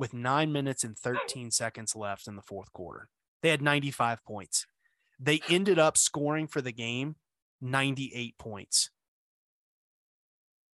[0.01, 3.09] with nine minutes and 13 seconds left in the fourth quarter.
[3.43, 4.67] They had 95 points.
[5.21, 7.17] They ended up scoring for the game
[7.61, 8.91] 98 points.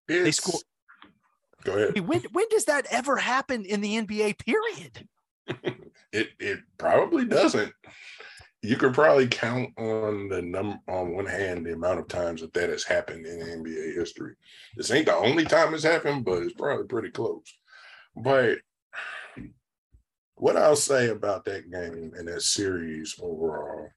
[0.09, 0.63] It's, They scored.
[1.65, 2.07] Go ahead.
[2.07, 4.39] When when does that ever happen in the NBA?
[4.39, 5.09] Period.
[6.13, 7.73] It it probably doesn't.
[8.63, 12.55] You could probably count on the num on one hand the amount of times that
[12.55, 14.37] that has happened in NBA history.
[14.77, 17.53] This ain't the only time it's happened, but it's probably pretty close.
[18.17, 18.59] But
[20.37, 23.89] what I'll say about that game and that series overall,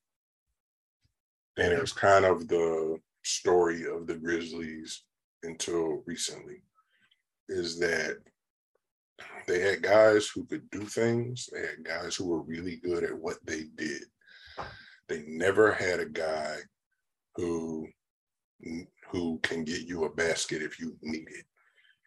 [1.57, 5.03] and it was kind of the story of the Grizzlies
[5.43, 6.63] until recently,
[7.49, 8.17] is that
[9.47, 11.49] they had guys who could do things.
[11.51, 14.03] They had guys who were really good at what they did.
[15.07, 16.57] They never had a guy
[17.35, 17.87] who
[19.09, 21.45] who can get you a basket if you need it.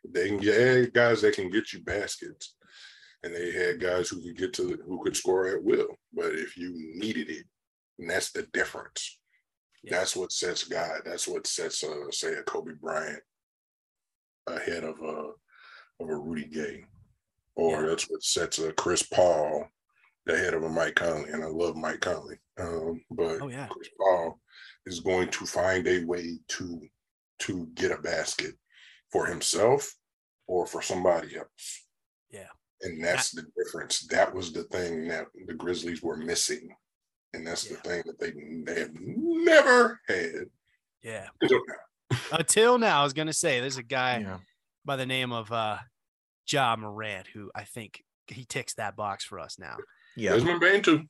[0.09, 2.55] They can get guys that can get you baskets,
[3.22, 5.88] and they had guys who could get to the, who could score at will.
[6.12, 7.44] But if you needed it,
[7.98, 9.18] and that's the difference.
[9.85, 9.98] Yeah.
[9.98, 10.98] That's what sets guy.
[11.04, 13.22] That's what sets, uh, say, a Kobe Bryant
[14.46, 15.30] ahead of a
[16.00, 16.85] of a Rudy Gay,
[17.54, 17.88] or Yeah.
[17.88, 19.68] that's what sets a Chris Paul
[20.28, 21.30] ahead of a Mike Conley.
[21.30, 23.68] And I love Mike Conley, um, but Oh yeah.
[23.68, 24.40] Chris Paul
[24.87, 26.80] is going to find a way to
[27.40, 28.54] to get a basket
[29.11, 29.94] for himself
[30.46, 31.87] or for somebody else.
[32.30, 32.48] Yeah.
[32.82, 34.00] And that's the difference.
[34.08, 36.74] That was the thing that the Grizzlies were missing.
[37.34, 38.32] And that's the thing that they,
[38.72, 40.46] they have never had
[41.02, 41.28] Yeah.
[41.40, 42.18] until now.
[42.32, 44.38] Until now, I was gonna say there's a guy Yeah.
[44.84, 45.78] by the name of uh
[46.50, 49.76] Ja Morant who I think he ticks that box for us now.
[50.16, 50.32] Yeah.
[50.32, 51.04] Desmond Bane too.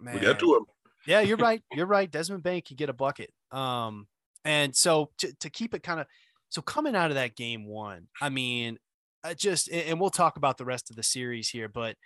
[0.00, 0.74] Man, We got two of them.
[1.06, 1.62] yeah, you're right.
[1.72, 2.10] You're right.
[2.10, 3.32] Desmond Bane could get a bucket.
[3.52, 4.08] Um,
[4.44, 6.06] and so to, to keep it kind of
[6.50, 8.78] so coming out of that game one, I mean,
[9.26, 11.96] I just and we'll talk about the rest of the series here, but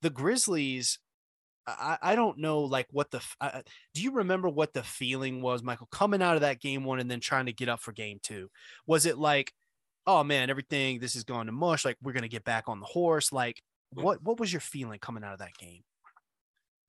[0.00, 0.98] the Grizzlies,
[1.66, 3.62] I, I don't know like what the I- I-
[3.94, 7.10] do you remember what the feeling was, Michael, coming out of that game one and
[7.10, 8.50] then trying to get up for game two?
[8.86, 9.52] Was it like,
[10.06, 12.86] oh man, everything this is going to mush, like we're gonna get back on the
[12.86, 13.32] horse?
[13.32, 13.62] Like,
[13.94, 14.02] mm.
[14.02, 15.82] what what was your feeling coming out of that game?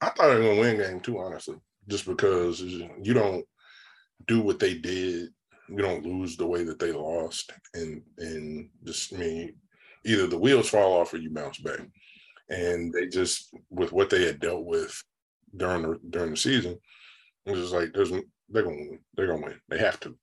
[0.01, 3.45] I thought they were gonna win game two, honestly, just because you don't
[4.27, 5.29] do what they did,
[5.69, 9.55] you don't lose the way that they lost, and and just I mean,
[10.05, 11.79] either the wheels fall off or you bounce back.
[12.49, 15.01] And they just with what they had dealt with
[15.55, 16.77] during the during the season,
[17.45, 18.11] it was just like there's
[18.49, 18.99] they're gonna win.
[19.15, 19.59] They're gonna win.
[19.69, 20.15] They have to.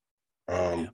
[0.49, 0.91] Um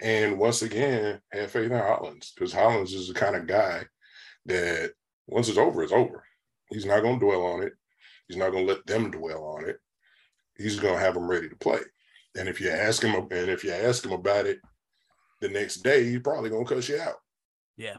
[0.00, 3.84] and once again, have faith in Hollins because Hollins is the kind of guy
[4.46, 4.92] that
[5.26, 6.24] once it's over, it's over.
[6.70, 7.74] He's not gonna dwell on it.
[8.30, 9.80] He's not going to let them dwell on it.
[10.56, 11.80] He's going to have them ready to play.
[12.38, 14.60] And if you ask him, and if you ask him about it
[15.40, 17.16] the next day, he's probably going to cuss you out.
[17.80, 17.96] Yeah.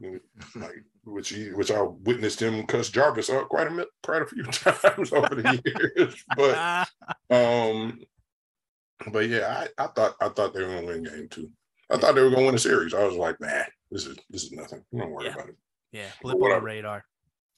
[0.56, 4.44] Like which he, which I witnessed him cuss Jarvis out quite a quite a few
[4.46, 5.62] times over the
[5.98, 6.24] years.
[6.38, 6.88] But
[7.36, 8.00] um,
[9.12, 11.50] but yeah, I, I thought I thought they were going to win game two.
[11.90, 12.94] I thought they were going to win the series.
[12.94, 14.84] I was like, nah, this is this is nothing.
[14.96, 15.34] Don't worry Yeah.
[15.34, 15.56] about it.
[15.92, 16.66] yeah, blip on the whatever.
[16.68, 17.06] radar.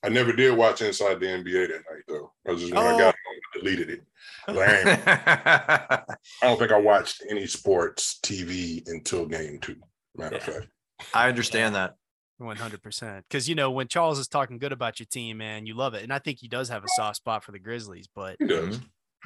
[0.06, 2.32] I never did watch Inside the NBA that night though.
[2.48, 2.98] I was just when I Oh.
[2.98, 4.02] got home, I deleted it.
[4.48, 9.76] But I, don't think I watched any sports TV until game two.
[10.16, 10.68] Matter of fact,
[11.14, 11.96] I understand that.
[12.38, 13.26] One hundred percent.
[13.30, 16.04] Because you know when Charles is talking good about your team, man, you love it,
[16.04, 18.08] and I think he does have a soft spot for the Grizzlies.
[18.14, 18.80] But he does.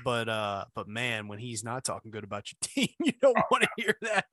[0.03, 3.63] but uh, but man, when he's not talking good about your team, you don't want
[3.63, 4.25] to hear that.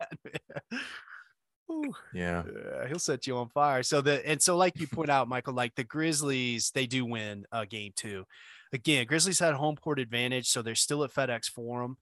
[2.12, 2.42] Yeah.
[2.44, 3.82] yeah, he'll set you on fire.
[3.82, 7.46] So the and so like you point out, Michael, like the Grizzlies, they do win
[7.52, 8.24] uh, game two.
[8.72, 11.96] Again, Grizzlies had home court advantage, so they're still at FedEx Forum.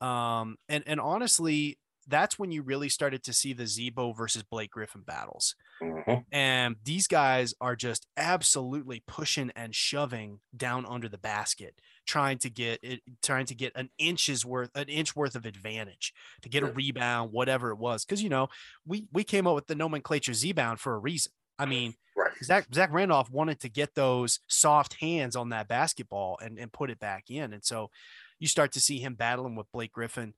[0.00, 4.70] Um, and and honestly, that's when you really started to see the Z-Bo versus Blake
[4.70, 5.54] Griffin battles.
[5.82, 6.24] Mhm.
[6.32, 12.50] And these guys are just absolutely pushing and shoving down under the basket, trying to
[12.50, 16.12] get it, trying to get an inch's worth, an inch worth of advantage
[16.42, 18.04] to get a rebound, whatever it was.
[18.04, 18.48] Because you know,
[18.86, 21.32] we we came up with the nomenclature Z-bound for a reason.
[21.58, 22.32] I mean, Right.
[22.44, 26.90] Zach Zach Randolph wanted to get those soft hands on that basketball and, and put
[26.90, 27.52] it back in.
[27.52, 27.90] And so
[28.38, 30.34] you start to see him battling with Blake Griffin.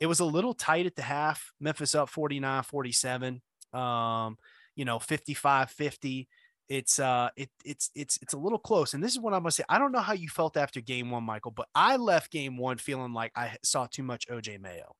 [0.00, 1.52] It was a little tight at the half.
[1.60, 3.40] Memphis up 49 47.
[3.72, 4.36] Um,
[4.74, 6.28] you know, 55 50.
[6.68, 8.92] It's uh it it's it's it's a little close.
[8.92, 9.64] And this is what I'm gonna say.
[9.68, 12.78] I don't know how you felt after game one, Michael, but I left game one
[12.78, 14.94] feeling like I saw too much OJ Mayo.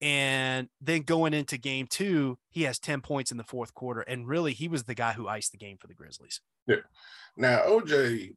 [0.00, 4.00] And then going into game two, he has 10 points in the fourth quarter.
[4.00, 6.40] And really, he was the guy who iced the game for the Grizzlies.
[6.66, 6.76] Yeah.
[7.36, 8.34] Now OJ,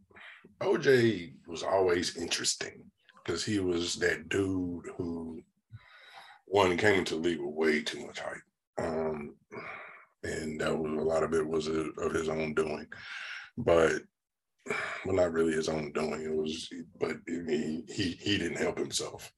[0.61, 2.83] OJ was always interesting
[3.23, 5.41] because he was that dude who
[6.45, 8.37] one came into the league with way too much hype.
[8.77, 9.35] Um,
[10.23, 12.87] and uh a lot of it was a, of his own doing,
[13.57, 13.93] but
[15.05, 16.21] well, not really his own doing.
[16.21, 19.31] It was, but he he he didn't help himself.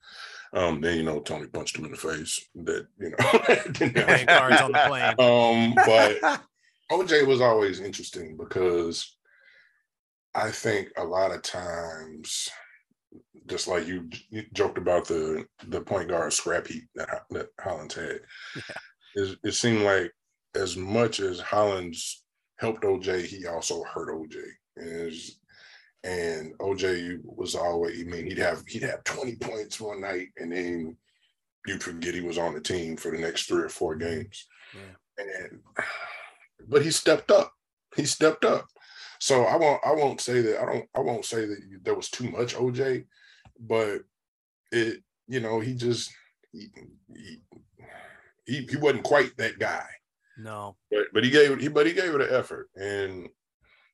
[0.54, 2.48] Um, then you know Tony punched him in the face.
[2.56, 5.16] That you know, playing cards on the plane.
[5.20, 6.42] Um, but
[6.92, 9.16] OJ was always interesting because
[10.36, 12.50] I think a lot of times,
[13.48, 17.94] just like you, you joked about the the point guard scrap heap that that Hollins
[17.94, 18.20] had,
[18.56, 18.76] yeah.
[19.16, 20.12] it, it seemed like
[20.56, 22.24] as much as Hollins
[22.60, 24.36] helped OJ, he also hurt OJ.
[24.78, 25.14] And,
[26.04, 30.52] and OJ was always, I mean, he'd have he'd have 20 points one night and
[30.52, 30.98] then
[31.66, 34.10] you'd forget he was on the team for the next three or four mm-hmm.
[34.10, 34.48] games.
[34.74, 35.26] Yeah.
[35.26, 35.60] And
[36.68, 37.54] but he stepped up.
[37.96, 38.66] He stepped up.
[39.20, 42.10] So I won't I won't say that I don't I won't say that there was
[42.10, 43.06] too much OJ,
[43.60, 44.02] but
[44.72, 46.12] it you know he just
[46.52, 46.70] he
[47.16, 47.38] he,
[48.46, 49.88] he, he wasn't quite that guy.
[50.38, 50.76] No.
[50.92, 53.30] But but he gave he but he gave it an effort and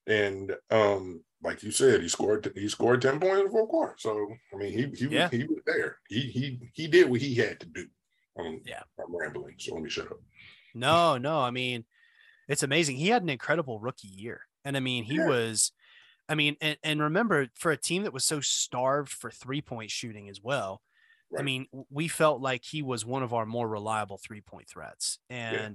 [0.07, 3.95] and um like you said he scored he scored 10 points in the fourth quarter.
[3.97, 5.29] So I mean he he yeah.
[5.29, 5.97] he was there.
[6.07, 7.85] He he he did what he had to do.
[8.37, 8.83] Um, yeah.
[8.97, 10.19] I'm rambling, so let me shut up.
[10.73, 11.85] No, no, I mean
[12.47, 12.97] it's amazing.
[12.97, 14.41] He had an incredible rookie year.
[14.65, 15.27] And I mean, he yeah.
[15.27, 15.71] was
[16.29, 19.91] I mean, and, and remember for a team that was so starved for three point
[19.91, 20.81] shooting as well,
[21.31, 21.41] right.
[21.41, 25.19] I mean, we felt like he was one of our more reliable three point threats.
[25.29, 25.69] And yeah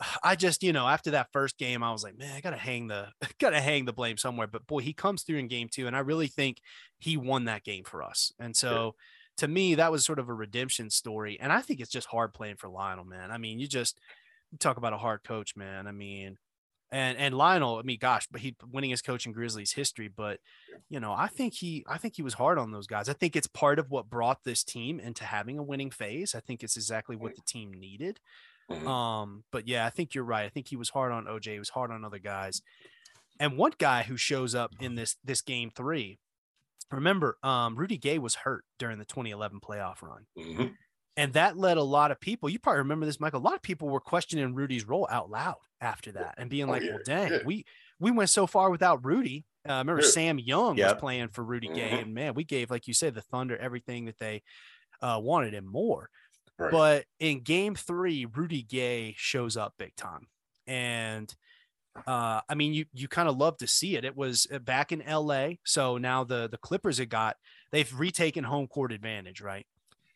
[0.22, 2.88] I just, you know, after that first game, I was like, man, I gotta hang
[2.88, 3.08] the
[3.40, 4.46] gotta hang the blame somewhere.
[4.46, 6.60] But boy, he comes through in game two, and I really think
[6.98, 8.32] he won that game for us.
[8.38, 8.94] And so
[9.38, 11.38] to me, that was sort of a redemption story.
[11.40, 13.30] And I think it's just hard playing for Lionel, man.
[13.30, 14.00] I mean, you just
[14.50, 15.86] you talk about a hard coach, man.
[15.86, 16.38] I mean,
[16.92, 20.08] and and Lionel, I mean, gosh, but he winning his coach in Grizzlies history.
[20.08, 20.38] But
[20.88, 23.08] you know, I think he I think he was hard on those guys.
[23.08, 26.34] I think it's part of what brought this team into having a winning phase.
[26.34, 28.20] I think it's exactly what the team needed.
[28.70, 28.86] Mm-hmm.
[28.86, 30.44] Um, but yeah, I think you're right.
[30.44, 31.52] I think he was hard on OJ.
[31.52, 32.62] He was hard on other guys.
[33.38, 36.18] And one guy who shows up in this this game three,
[36.90, 40.26] remember, um, Rudy Gay was hurt during the 2011 playoff run.
[40.38, 40.66] Mm-hmm.
[41.16, 42.48] And that led a lot of people.
[42.48, 43.40] You probably remember this, Michael.
[43.40, 46.72] A lot of people were questioning Rudy's role out loud after that and being oh,
[46.72, 47.38] like, yeah, well, dang, yeah.
[47.44, 47.64] we
[47.98, 49.44] we went so far without Rudy.
[49.66, 50.10] Uh, I remember yeah.
[50.10, 51.96] Sam Young was playing for Rudy Gay, mm-hmm.
[51.96, 54.42] and man, we gave, like you said, the Thunder everything that they
[55.00, 56.10] uh, wanted and more.
[56.58, 56.70] Right.
[56.70, 60.28] But in game three, Rudy Gay shows up big time.
[60.66, 61.34] And
[62.06, 64.04] uh, I mean, you you kind of love to see it.
[64.04, 65.50] It was uh, back in LA.
[65.64, 67.36] So now the the Clippers have got
[67.72, 69.66] they've retaken home court advantage, right?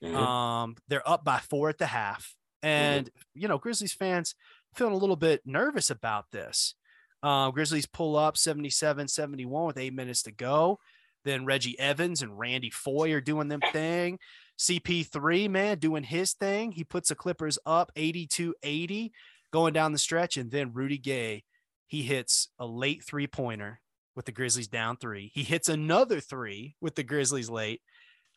[0.02, 0.16] Mm-hmm.
[0.16, 2.34] Um, they're up by four at the half.
[2.64, 2.68] Mm-hmm.
[2.68, 3.40] And mm-hmm.
[3.40, 4.34] you know, Grizzlies fans
[4.74, 6.74] feeling a little bit nervous about this.
[7.22, 10.78] Uh, Grizzlies pull up 77 71 with eight minutes to go.
[11.24, 14.18] Then Reggie Evans and Randy Foye are doing them thing.
[14.58, 16.72] CP3, man, doing his thing.
[16.72, 19.12] He puts the Clippers up 82 80
[19.52, 20.36] going down the stretch.
[20.36, 21.44] And then Rudy Gay,
[21.86, 23.80] he hits a late three pointer
[24.16, 25.30] with the Grizzlies down three.
[25.34, 27.80] He hits another three with the Grizzlies late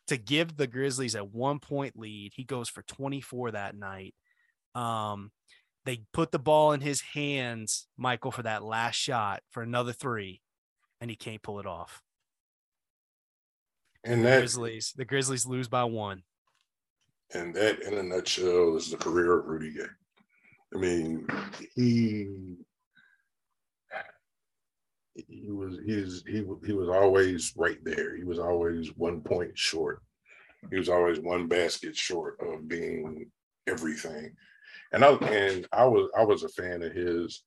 [0.08, 2.32] to give the Grizzlies a one point lead.
[2.34, 4.14] He goes for 24 that night.
[4.74, 5.30] Um,
[5.84, 10.40] they put the ball in his hands, Michael, for that last shot for another three,
[11.00, 12.02] and he can't pull it off.
[14.02, 16.22] And that Grizzlies, the Grizzlies lose by one.
[17.32, 19.86] And that, in a nutshell, is the career of Rudy Gay.
[20.74, 21.26] I mean,
[21.74, 22.28] he
[25.14, 28.16] he was he's he he was always right there.
[28.16, 30.02] He was always one point short.
[30.70, 33.30] He was always one basket short of being
[33.66, 34.34] everything.
[34.92, 37.42] And I and I was I was a fan of his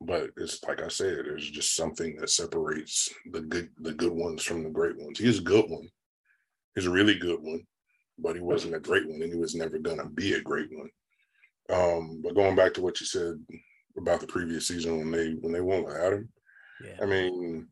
[0.00, 4.42] but it's like I said, there's just something that separates the good the good ones
[4.42, 5.18] from the great ones.
[5.18, 5.88] He's a good one.
[6.74, 7.62] He's a really good one,
[8.18, 10.90] but he wasn't a great one, and he was never gonna be a great one.
[11.70, 13.34] Um, but going back to what you said
[13.96, 16.28] about the previous season when they when they won without him,
[16.84, 16.96] yeah.
[17.02, 17.68] I mean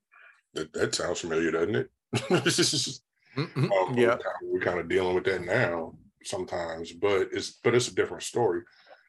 [0.54, 1.90] that that sounds familiar, doesn't it?
[2.14, 3.72] mm-hmm.
[3.72, 7.94] um, yeah, we're kind of dealing with that now sometimes, but it's but it's a
[7.94, 8.62] different story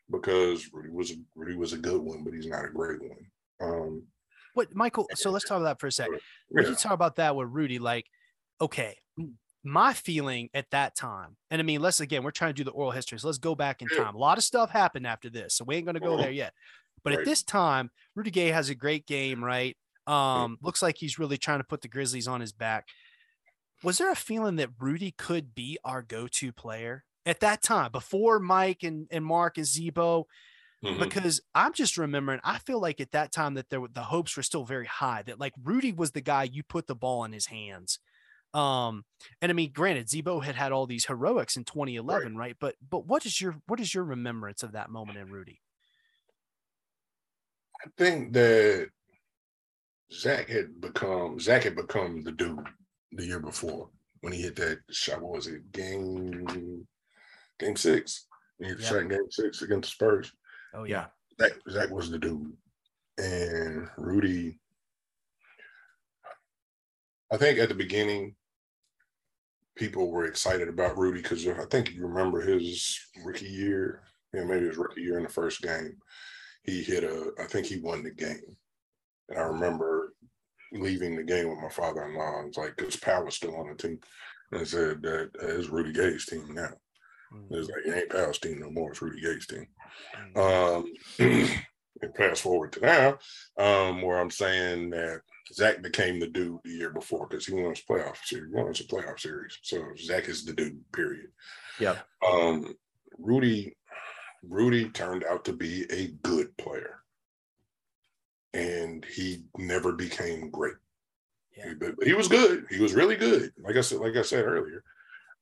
[0.09, 3.25] because Rudy was a, Rudy was a good one, but he's not a great one.
[3.61, 4.03] Um,
[4.53, 5.07] what Michael?
[5.15, 6.19] So let's talk about that for a second.
[6.49, 6.61] Yeah.
[6.61, 8.05] When you talk about that with Rudy, like,
[8.61, 8.97] okay,
[9.63, 12.71] my feeling at that time, and I mean, let's again, we're trying to do the
[12.71, 14.15] oral history, so let's go back in time.
[14.15, 16.53] A lot of stuff happened after this, so we ain't gonna go there yet.
[17.03, 17.19] But right.
[17.19, 19.77] at this time, Rudy Gay has a great game, right?
[20.07, 22.87] Um, looks like he's really trying to put the Grizzlies on his back.
[23.83, 27.03] Was there a feeling that Rudy could be our go-to player?
[27.25, 30.27] at that time before Mike and, and Marc and Z-Bo,
[30.83, 31.03] mm-hmm.
[31.03, 34.43] because I'm just remembering, I feel like at that time that there the hopes were
[34.43, 37.47] still very high that like Rudy was the guy you put the ball in his
[37.47, 37.99] hands.
[38.53, 39.03] Um,
[39.41, 42.39] and I mean, granted, Z-Bo had had all these heroics in 2011, right?
[42.39, 42.55] right?
[42.57, 45.61] But but what is your what is your remembrance of that moment in Rudy?
[47.85, 48.91] I think that
[50.13, 52.59] Zach had become Zach had become the dude
[53.11, 53.89] the year before
[54.21, 55.21] when he hit that shot.
[55.21, 55.71] What was it?
[55.71, 56.85] Game
[57.59, 58.27] game six.
[58.59, 58.91] He hit the Yep.
[58.91, 60.31] shot in game six against the Spurs.
[60.73, 61.07] Oh yeah.
[61.39, 61.47] Yeah.
[61.47, 62.55] Zach, Zach was the dude.
[63.17, 64.59] And Rudy,
[67.31, 68.35] I think at the beginning,
[69.75, 74.03] people were excited about Rudy because I think you remember his rookie year,
[74.33, 75.97] yeah, maybe his rookie year in the first game.
[76.63, 78.55] He hit a, I think he won the game.
[79.29, 79.94] And I remember
[80.75, 82.43] leaving the game with my father in law.
[82.47, 83.99] It's like, because Pau was still on the team.
[84.51, 86.69] And I said that uh, it's Rudy Gay's team now.
[87.33, 88.91] Mm, It's like, it ain't Pau's team no more.
[88.91, 89.67] It's Rudy Gay's team.
[90.35, 90.77] mm.
[90.77, 90.93] Um,
[92.01, 93.17] and fast forward to now,
[93.57, 95.21] um, where I'm saying that
[95.53, 98.53] Zach became the dude the year before because he won his playoff series.
[98.53, 99.57] Won his playoff series.
[99.63, 100.83] So Zach is the dude.
[100.91, 101.27] Period.
[101.79, 101.95] Yeah.
[102.27, 102.75] Um,
[103.17, 103.75] Rudy,
[104.43, 106.99] Rudy turned out to be a good player,
[108.55, 110.75] and he never became great.
[111.57, 111.73] Yeah.
[111.79, 112.65] But he was good.
[112.69, 113.51] He was really good.
[113.57, 114.83] Like I said, like I said earlier.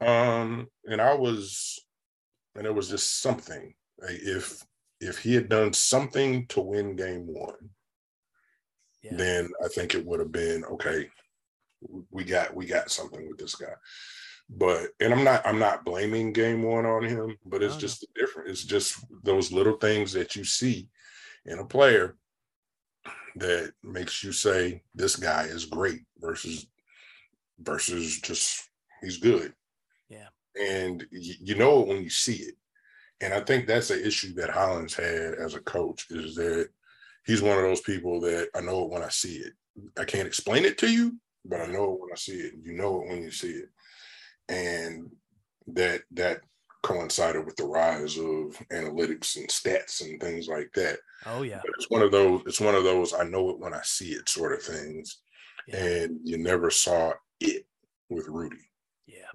[0.01, 1.79] Um, and I was,
[2.55, 3.73] and it was just something.
[3.99, 4.63] If
[4.99, 7.69] if he had done something to win game one,
[9.01, 9.15] Yeah.
[9.15, 11.09] then I think it would have been okay.
[12.09, 13.73] We got we got something with this guy.
[14.49, 18.49] But and I'm not I'm not blaming game one on him, but it's just different.
[18.49, 20.89] It's just those little things that you see
[21.45, 22.17] in a player
[23.35, 26.67] that makes you say this guy is great versus
[27.59, 28.69] versus just
[29.01, 29.53] he's good.
[30.09, 30.27] Yeah.
[30.59, 32.55] And you, you know it when you see it.
[33.21, 36.69] And I think that's the issue that Hollins had as a coach is that
[37.25, 39.53] he's one of those people that I know it when I see it.
[39.97, 42.53] I can't explain it to you, but I know it when I see it.
[42.61, 43.69] You know it when you see it.
[44.49, 45.09] And
[45.67, 46.41] that that
[46.83, 50.99] coincided with the rise of analytics and stats and things like that.
[51.25, 51.61] Oh yeah.
[51.63, 54.11] But it's one of those, it's one of those I know it when I see
[54.11, 55.21] it sort of things.
[55.67, 55.77] Yeah.
[55.77, 57.65] And you never saw it
[58.09, 58.69] with Rudy.
[59.07, 59.31] Yeah.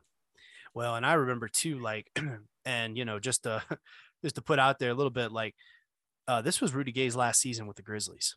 [0.75, 2.11] Well, and I remember too, like,
[2.65, 3.63] and you know, just to
[4.23, 5.55] just to put out there a little bit, like,
[6.27, 8.37] uh, this was Rudy Gay's last season with the Grizzlies,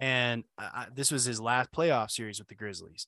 [0.00, 3.06] and I, this was his last playoff series with the Grizzlies,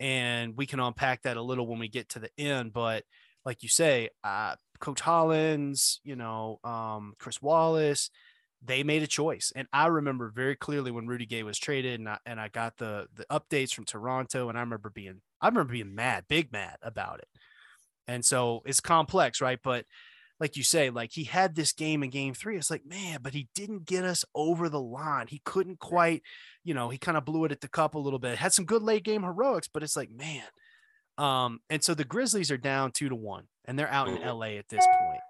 [0.00, 2.72] and we can unpack that a little when we get to the end.
[2.72, 3.04] But
[3.44, 8.10] like you say, uh, Coach Hollins, you know, um, Chris Wallace,
[8.64, 12.08] they made a choice, and I remember very clearly when Rudy Gay was traded, and
[12.08, 15.72] I, and I got the the updates from Toronto, and I remember being I remember
[15.72, 17.28] being mad, big mad about it.
[18.06, 19.58] And so it's complex, right?
[19.62, 19.86] But
[20.38, 22.56] like you say, like he had this game in game three.
[22.56, 25.26] It's like, man, but he didn't get us over the line.
[25.28, 26.22] He couldn't quite,
[26.64, 28.38] you know, he kind of blew it at the cup a little bit.
[28.38, 30.42] Had some good late game heroics, but it's like, man.
[31.22, 34.26] Um, and so the Grizzlies are down two to one, and they're out in Mhm.
[34.26, 35.20] LA at this point.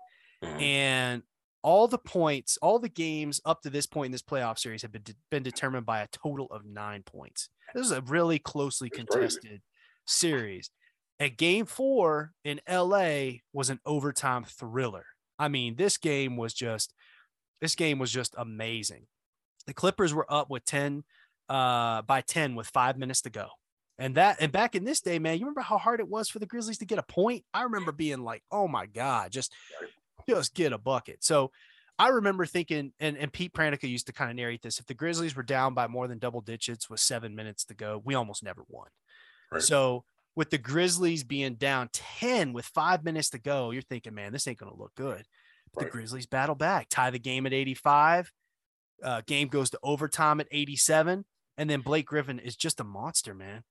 [0.42, 0.62] Mhm.
[0.62, 1.22] And
[1.62, 4.90] all the points, all the games up to this point in this playoff series have
[4.92, 7.48] been, de- been determined by a total of nine points.
[7.74, 9.62] This is a really closely contested
[10.06, 10.70] series.
[11.20, 15.06] At game four in LA was an overtime thriller.
[15.38, 16.94] I mean, this game was just
[17.60, 19.06] this game was just amazing.
[19.66, 21.04] The Clippers were up with 10
[21.48, 23.50] uh by 10 with five minutes to go.
[23.98, 26.38] And that and back in this day, man, you remember how hard it was for
[26.38, 27.44] the Grizzlies to get a point?
[27.52, 29.52] I remember being like, oh my God, just
[30.28, 31.22] just get a bucket.
[31.22, 31.50] So
[31.98, 34.80] I remember thinking, and, and Pete Pranica used to kind of narrate this.
[34.80, 38.00] If the Grizzlies were down by more than double digits with seven minutes to go,
[38.02, 38.88] we almost never won.
[39.52, 39.62] Right.
[39.62, 44.32] So with the Grizzlies being down 10 with five minutes to go, you're thinking, man,
[44.32, 45.26] this ain't going to look good.
[45.76, 45.84] Right.
[45.84, 48.32] The Grizzlies battle back, tie the game at 85.
[49.02, 51.24] Uh, game goes to overtime at 87.
[51.58, 53.62] And then Blake Griffin is just a monster, man.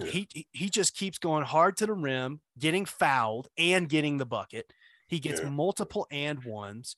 [0.00, 0.06] Yeah.
[0.06, 4.26] He, he he just keeps going hard to the rim, getting fouled and getting the
[4.26, 4.66] bucket.
[5.08, 5.50] He gets Yeah.
[5.50, 6.96] multiple and ones.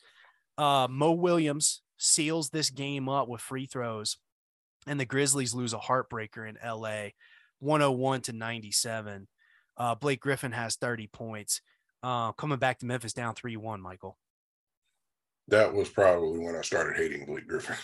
[0.57, 4.17] Uh, Mo Williams seals this game up with free throws,
[4.87, 7.09] and the Grizzlies lose a heartbreaker in LA,
[7.59, 9.29] 101 to 97.
[9.77, 11.61] Uh, Blake Griffin has 30 points.
[12.03, 14.17] Uh, coming back to Memphis down 3 1, Michael.
[15.49, 17.77] That was probably when I started hating Blake Griffin.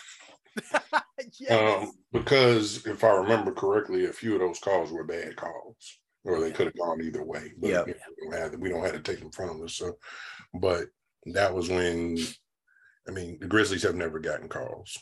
[1.41, 1.51] yes.
[1.83, 6.41] Um, because if I remember correctly, a few of those calls were bad calls, or
[6.41, 6.55] they Yeah.
[6.55, 7.53] could have gone either way.
[7.59, 7.85] But Yeah.
[7.87, 9.75] you know, we, don't have, we don't have to take in front of us.
[9.75, 9.97] So,
[10.55, 10.87] but
[11.27, 12.19] that was when,
[13.09, 14.99] I mean, the Grizzlies have never gotten calls,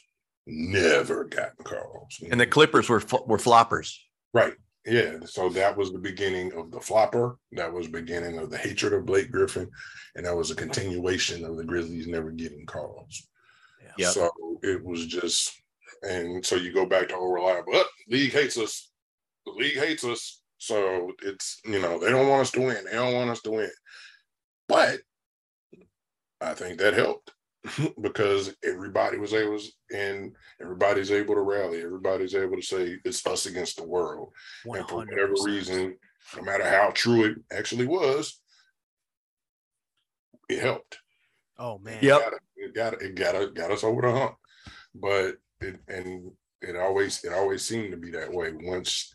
[0.47, 2.23] never gotten calls.
[2.31, 3.95] And the Clippers were fl- were floppers.
[4.33, 4.55] right,
[4.87, 5.19] yeah.
[5.27, 7.39] So that was the beginning of the flopper.
[7.53, 9.71] That was the beginning of the hatred of Blake Griffin,
[10.15, 13.27] and that was a continuation of the Grizzlies never getting calls.
[13.83, 13.93] Yeah.
[13.99, 14.13] Yep.
[14.13, 14.31] So
[14.63, 15.60] it was just,
[16.03, 17.73] and so you go back to old reliable.
[17.75, 18.91] "Oh, league hates us.
[19.47, 20.43] The league hates us.
[20.59, 22.85] So it's you know they don't want us to win.
[22.85, 23.71] They don't want us to win.
[24.69, 25.01] But
[26.41, 27.33] I think that helped.
[28.01, 31.83] because everybody was able to, and everybody's able to rally.
[31.83, 34.33] Everybody's able to say it's us against the world.
[34.67, 34.79] 100%.
[34.79, 35.97] And for whatever reason,
[36.37, 38.41] no matter how true it actually was,
[40.49, 40.99] it helped.
[41.59, 41.99] Oh man.
[42.01, 42.21] Yep.
[42.57, 44.37] It got it got it got us over the hump.
[44.95, 48.53] But it and it always it always seemed to be that way.
[48.53, 49.13] Once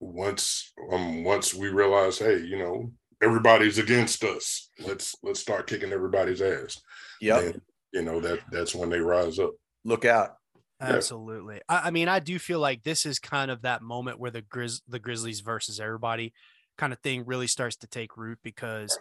[0.00, 2.92] once um once we realized, hey, you know,
[3.22, 4.70] everybody's against us.
[4.78, 6.80] Let's let's start kicking everybody's ass.
[7.20, 7.52] Yeah.
[7.92, 9.52] You know, that that's when they rise up.
[9.84, 10.36] Look out.
[10.80, 11.60] Absolutely.
[11.68, 14.42] I, I, mean, I do feel like this is kind of that moment where the
[14.42, 16.32] Grizz the Grizzlies versus everybody
[16.76, 18.96] kind of thing really starts to take root because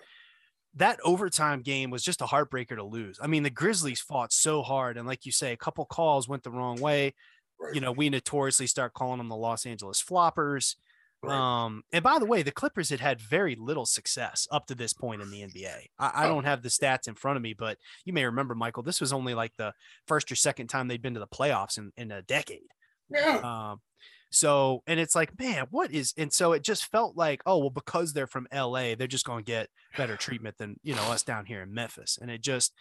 [0.75, 3.19] that overtime game was just a heartbreaker to lose.
[3.21, 6.43] I mean, the Grizzlies fought so hard, and like you say, a couple calls went
[6.43, 7.13] the wrong way.
[7.59, 7.73] Right.
[7.73, 10.75] You know, we notoriously start calling them the Los Angeles Floppers.
[11.23, 11.33] Right.
[11.35, 14.93] Um, and by the way, the Clippers had had very little success up to this
[14.93, 15.87] point in the NBA.
[15.97, 16.29] I, I, oh.
[16.29, 19.11] don't have the stats in front of me, but you may remember, Michael, this was
[19.11, 19.73] only like the
[20.05, 22.67] first or second time they'd been to the playoffs in, in a decade.
[23.09, 23.39] Yeah.
[23.43, 23.81] Um,
[24.29, 27.69] so, and it's like, man, what is, and so it just felt like, oh, well,
[27.69, 31.23] because they're from LA, they're just going to get better treatment than, you know, us
[31.23, 32.17] down here in Memphis.
[32.21, 32.73] And it just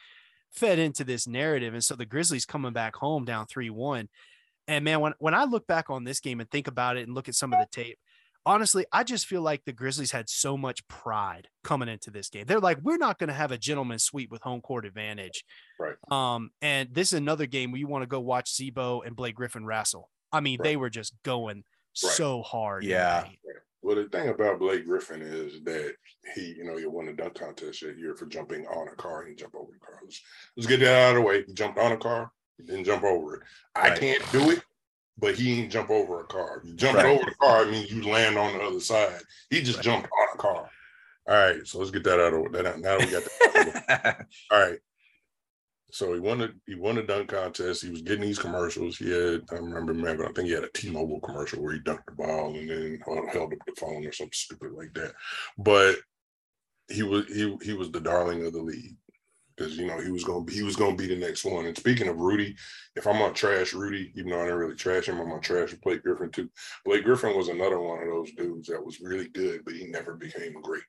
[0.53, 1.75] fed into this narrative.
[1.75, 4.09] And so the Grizzlies coming back home down 3 1.
[4.69, 7.15] And man, when, when I look back on this game and think about it and
[7.15, 7.99] look at some of the tape,
[8.45, 12.47] honestly, I just feel like the Grizzlies had so much pride coming into this game.
[12.47, 15.45] They're like, we're not going to have a gentleman's sweep with home court advantage.
[15.79, 15.95] Right.
[16.11, 19.37] Um, and this is another game where you want to go watch Z-Bo and Blake
[19.37, 20.11] Griffin wrestle.
[20.37, 20.65] I mean, right.
[20.65, 21.65] they were just going
[22.03, 22.13] right.
[22.13, 22.85] so hard.
[22.85, 23.27] Yeah.
[23.83, 25.95] Well, the thing about Blake Griffin is that
[26.35, 29.25] he, you know, he won the dunk contest that year for jumping on a car.
[29.25, 30.01] He jumped over the car.
[30.03, 30.21] Let's,
[30.57, 31.45] let's get that out of the way.
[31.47, 32.33] He jumped on a car.
[32.59, 33.43] He didn't jump over it.
[33.77, 33.93] Right.
[33.93, 34.63] I can't do it
[35.19, 36.61] but he ain't jump over a car.
[36.65, 39.21] You jump over the car, I mean you land on the other side.
[39.51, 40.71] He just jumped on a car.
[41.29, 42.79] All right, so let's get that out of that.
[42.79, 44.27] Now we got that.
[44.51, 44.79] All right.
[45.97, 47.83] So he won the he won the dunk contest.
[47.83, 48.99] He was getting these commercials.
[48.99, 52.05] He had I remember remember I think he had a T-Mobile commercial where he dunked
[52.05, 53.01] the ball and then
[53.33, 55.15] held up the phone or something stupid like that.
[55.57, 55.97] But
[56.91, 58.95] he was he he was the darling of the league
[59.57, 61.65] because you know he was gonna be he was gonna be the next one.
[61.65, 62.55] And speaking of Rudy,
[62.95, 65.75] if I'm gonna trash Rudy, even though I didn't really trash him, I'm gonna trash
[65.83, 66.51] Blake Griffin too.
[66.85, 70.15] Blake Griffin was another one of those dudes that was really good, but he never
[70.15, 70.85] became great.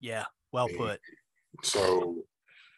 [0.00, 1.00] Yeah, well and put.
[1.64, 2.24] So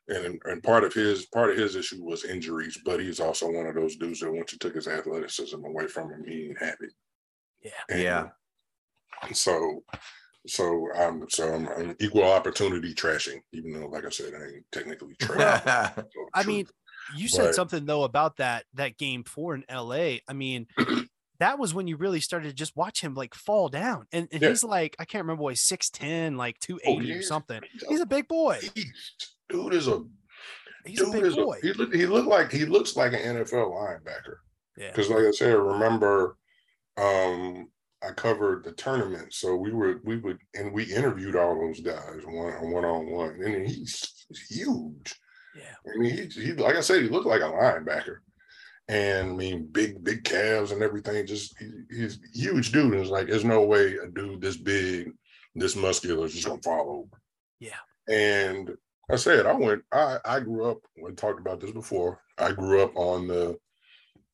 [0.09, 3.67] and and part of his part of his issue was injuries, but he's also one
[3.67, 6.89] of those dudes that once you took his athleticism away from him, he ain't happy.
[7.63, 7.71] Yeah.
[7.89, 8.29] And, yeah.
[9.33, 9.83] So
[10.47, 14.67] so I'm so I'm, I'm, equal opportunity trashing, even though, like I said, I ain't
[14.73, 15.95] technically trash.
[15.97, 16.67] so I mean,
[17.17, 20.17] you said but, something though about that that game four in LA.
[20.29, 20.67] I mean,
[21.41, 24.43] that was when you really started to just watch him like fall down, and, and
[24.43, 24.51] yeah.
[24.51, 27.63] he's like, I can't remember what he's six ten, like two eighty oh, or something.
[27.89, 28.61] He's a big boy.
[29.49, 30.03] Dude is a
[30.87, 31.59] he's dude a big boy.
[31.63, 34.37] A, he, look, he looked like he looks like an NFL linebacker.
[34.77, 34.89] Yeah.
[34.89, 36.37] Because like I said, remember
[36.97, 37.69] um
[38.03, 42.21] I covered the tournament, so we were we would and we interviewed all those guys
[42.27, 45.15] one one on one, and he's, he's huge.
[45.57, 48.17] Yeah, I mean, he, he like I said, he looked like a linebacker,
[48.89, 51.27] and I mean, big big calves and everything.
[51.27, 52.93] Just he, he's huge dude.
[52.93, 55.13] And it's like there's no way a dude this big,
[55.55, 57.23] this muscular is just gonna fall over.
[57.61, 57.79] Yeah,
[58.09, 58.71] and
[59.11, 59.83] I said I went.
[59.93, 60.79] I I grew up.
[61.03, 62.21] We talked about this before.
[62.39, 63.59] I grew up on the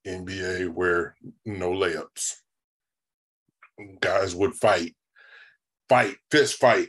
[0.07, 2.37] NBA where no layups
[4.01, 4.95] guys would fight,
[5.89, 6.89] fight, fist fight.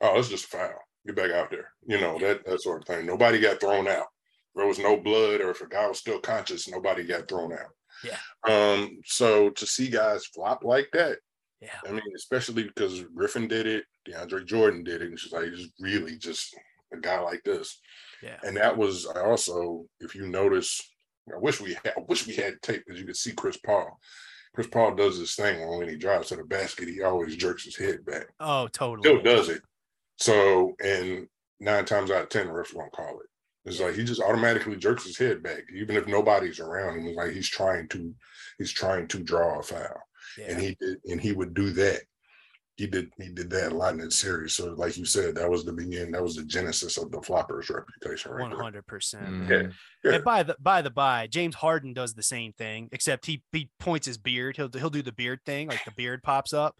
[0.00, 0.74] Oh, it's just foul.
[1.06, 1.72] Get back out there.
[1.86, 3.06] You know, that that sort of thing.
[3.06, 4.06] Nobody got thrown out.
[4.54, 7.70] There was no blood, or if a guy was still conscious, nobody got thrown out.
[8.04, 8.18] Yeah.
[8.48, 11.18] Um, so to see guys flop like that,
[11.60, 11.78] yeah.
[11.86, 15.72] I mean, especially because Griffin did it, DeAndre Jordan did it, and she's like, just
[15.80, 16.54] really just
[16.92, 17.80] a guy like this.
[18.22, 18.38] Yeah.
[18.42, 20.80] And that was I also, if you notice,
[21.32, 23.98] I wish we had I wish we had tape because you could see Chris Paul.
[24.54, 27.76] Chris Paul does this thing when he drives to the basket, he always jerks his
[27.76, 28.26] head back.
[28.38, 29.08] Oh, totally.
[29.08, 29.62] Still does it.
[30.16, 31.26] So, and
[31.58, 33.26] nine times out of ten, the refs won't call it.
[33.64, 37.06] It's like he just automatically jerks his head back, even if nobody's around him.
[37.06, 38.14] It's like he's trying to,
[38.58, 40.02] he's trying to draw a foul,
[40.38, 40.50] yeah.
[40.50, 42.02] and he did, and he would do that
[42.76, 44.56] he did he did that a lot in that series.
[44.56, 46.10] So, like you said, that was the beginning.
[46.10, 48.32] That was the genesis of the floppers reputation.
[48.32, 49.26] One hundred percent.
[49.26, 49.70] Mm-hmm.
[50.02, 50.14] Yeah.
[50.14, 53.70] And by the by the by, James Harden does the same thing, except he he
[53.78, 54.56] points his beard.
[54.56, 56.76] He'll he'll do the beard thing, like the beard pops up.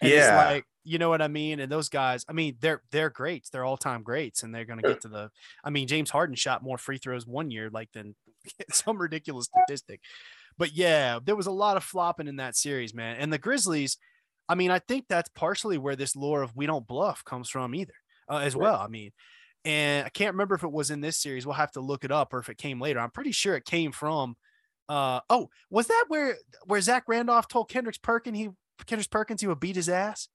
[0.00, 0.36] And yeah.
[0.36, 1.60] like you know what I mean.
[1.60, 3.50] And those guys, I mean, they're they're greats.
[3.50, 5.30] They're all time greats, and they're going to get to the.
[5.62, 8.16] I mean, James Harden shot more free throws one year, like than
[8.72, 10.00] some ridiculous statistic.
[10.56, 13.16] But yeah, there was a lot of flopping in that series, man.
[13.20, 13.98] And the Grizzlies
[14.48, 17.74] I mean, I think that's partially where this lore of we don't bluff comes from
[17.74, 17.92] either,
[18.30, 18.62] uh, as right.
[18.62, 18.76] well.
[18.80, 19.10] I mean,
[19.64, 21.44] And I can't remember if it was in this series.
[21.46, 23.00] We'll have to look it up or if it came later.
[23.00, 24.36] I'm pretty sure it came from
[24.88, 28.48] uh oh, was that where where Zach Randolph told Kendricks Perkins he
[28.86, 30.28] Kendricks Perkins he would beat his ass?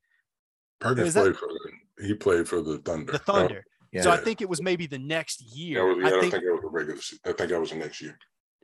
[0.79, 3.13] Perkins Is that- played for the, he played for the Thunder.
[3.13, 3.65] The Thunder.
[3.91, 4.01] Yeah.
[4.01, 5.85] So I think it was maybe the next year.
[5.85, 7.01] was, yeah, I, I don't think think that was the regular.
[7.01, 8.17] se- I think that was the next year.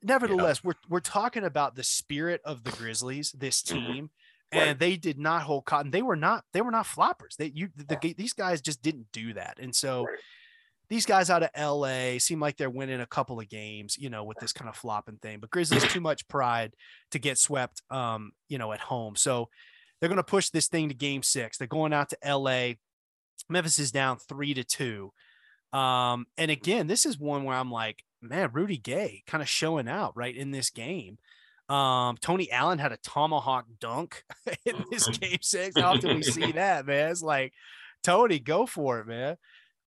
[0.04, 4.10] nevertheless, we're we're talking about the spirit of the Grizzlies, this Mhm.
[4.54, 4.70] Right.
[4.70, 5.91] and they did not hold cotton.
[5.91, 7.36] They were not they were not floppers.
[7.38, 10.06] They you the, the these guys just didn't do that, and so.
[10.06, 10.18] Right.
[10.91, 14.24] These guys out of LA seem like they're winning a couple of games, you know,
[14.24, 15.38] with this kind of flopping thing.
[15.39, 16.74] But Grizzlies too much pride
[17.12, 19.16] to get swept, um, you know, at home.
[19.16, 19.50] So
[20.00, 21.60] they're going to push this thing to Game Six.
[21.60, 22.72] They're going out to LA.
[23.50, 25.12] Memphis is down three to two.
[25.74, 29.88] Um, and again, this is one where I'm like, man, Rudy Gay kind of showing
[29.88, 31.18] out right in this game.
[31.70, 34.24] Um, Tony Allen had a tomahawk dunk
[34.65, 35.80] in this game six.
[35.80, 37.11] How often we see that, man?
[37.11, 37.53] It's like,
[38.03, 39.38] Tony, go for it, man.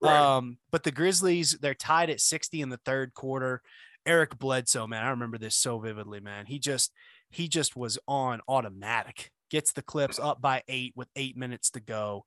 [0.01, 0.37] Right.
[0.37, 3.62] Um, but the Grizzlies, they're tied at 60 in the third quarter.
[4.07, 6.47] Eric Bledsoe, man, I remember this so vividly, man.
[6.47, 6.93] He just
[7.30, 9.30] he just was on automatic.
[9.51, 12.24] Gets the clips up by eight with eight minutes to go.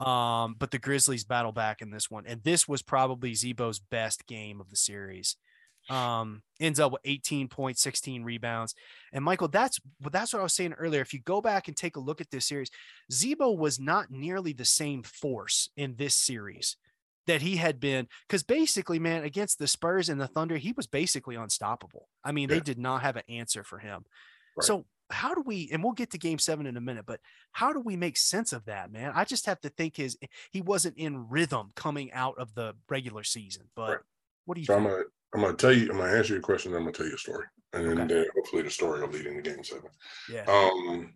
[0.00, 4.26] Um, but the Grizzlies battle back in this one, and this was probably Z-Bo's best
[4.26, 5.36] game of the series.
[5.90, 8.74] Um, ends up with 18 points, 16 rebounds.
[9.12, 11.02] And Michael, that's that's what I was saying earlier.
[11.02, 12.70] If you go back and take a look at this series,
[13.12, 16.76] Z-Bo was not nearly the same force in this series
[17.26, 20.86] that he had been because basically, man, against the Spurs and the Thunder, he was
[20.86, 22.08] basically unstoppable.
[22.22, 24.04] I mean, they did not have an answer for him.
[24.56, 24.64] Right.
[24.64, 27.20] So how do we and we'll get to game seven in a minute, but
[27.52, 29.12] how do we make sense of that, man?
[29.14, 30.16] I just have to think his
[30.50, 33.64] he wasn't in rhythm coming out of the regular season.
[33.74, 33.98] But Right.
[34.46, 34.90] what do you I'm think?
[34.90, 35.04] gonna
[35.34, 35.90] I'm gonna tell you.
[35.90, 36.72] I'm gonna answer your question.
[36.72, 38.20] Then I'm gonna tell you a story, and then Okay.
[38.20, 39.90] uh, hopefully the story will lead into game seven.
[40.30, 40.44] yeah.
[40.48, 41.14] Um,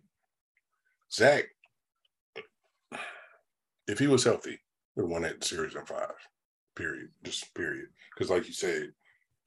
[1.11, 1.45] Zach,
[3.87, 4.59] if he was healthy,
[4.95, 6.11] would have won that series in five.
[6.75, 7.09] Period.
[7.23, 7.87] Just period.
[8.13, 8.91] Because like you said,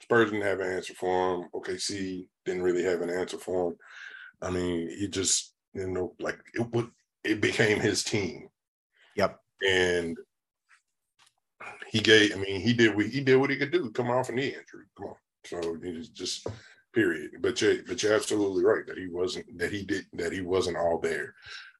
[0.03, 1.49] Spurs didn't have an answer for him.
[1.55, 3.77] OKC didn't really have an answer for him.
[4.41, 6.91] I mean, he just you know like it would
[7.25, 8.49] it became his team,
[9.17, 9.39] Yep.
[9.69, 10.17] and
[11.91, 12.33] he gave.
[12.33, 14.49] I mean, he did what he did what he could do Come off a knee
[14.49, 14.87] injury.
[14.97, 16.47] Come on, so he just
[16.95, 17.31] period.
[17.41, 20.77] But you but you're absolutely right that he wasn't that he did that he wasn't
[20.77, 21.35] all there.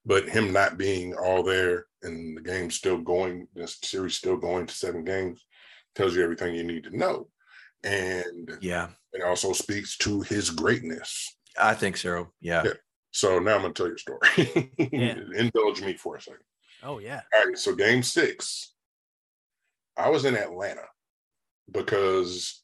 [0.05, 4.67] But him not being all there and the game still going, the series still going
[4.67, 5.47] to seven games,
[5.95, 7.29] tells you everything you need to know.
[7.85, 8.89] And Yeah.
[9.13, 11.37] it also speaks to his greatness.
[11.57, 12.33] I think so.
[12.41, 12.63] Yeah.
[12.65, 12.73] Yeah.
[13.13, 14.73] So now I'm gonna tell you a story.
[14.93, 15.19] Yeah.
[15.37, 16.41] Indulge me for a second.
[16.83, 17.21] Oh yeah.
[17.35, 18.73] All right, so game six,
[19.97, 20.85] I was in Atlanta
[21.71, 22.63] because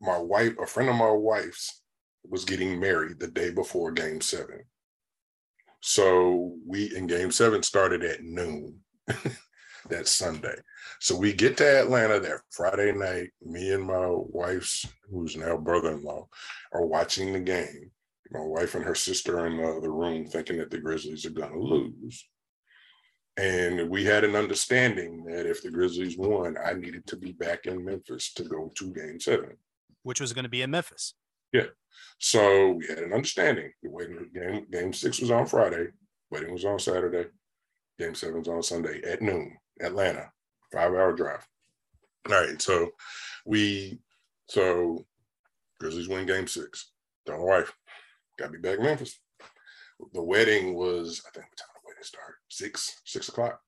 [0.00, 1.82] my wife, a friend of my wife's,
[2.24, 4.62] was getting married the day before game seven.
[5.80, 8.78] So we in game seven started at noon
[9.88, 10.54] that Sunday.
[11.00, 13.30] So we get to Atlanta that Friday night.
[13.42, 16.28] Me and my wife's, who's now brother-in-law,
[16.72, 17.90] are watching the game.
[18.30, 21.58] My wife and her sister in the other room thinking that the Grizzlies are gonna
[21.58, 22.24] lose.
[23.38, 27.66] And we had an understanding that if the Grizzlies won, I needed to be back
[27.66, 29.56] in Memphis to go to game seven.
[30.02, 31.14] Which was going to be in Memphis.
[31.52, 31.66] Yeah.
[32.18, 33.72] So we had an understanding.
[33.82, 35.88] The wedding game game six was on Friday,
[36.30, 37.28] wedding was on Saturday,
[37.98, 40.30] game seven's on Sunday at noon, Atlanta,
[40.72, 41.46] five hour drive.
[42.28, 42.90] All right, so
[43.44, 43.98] we
[44.48, 45.04] so
[45.80, 46.92] Grizzlies win game six.
[47.26, 47.72] Tell my wife,
[48.38, 49.18] gotta be back in Memphis.
[50.12, 51.71] The wedding was, I think what time
[52.04, 52.36] started?
[52.48, 53.60] Six, six o'clock.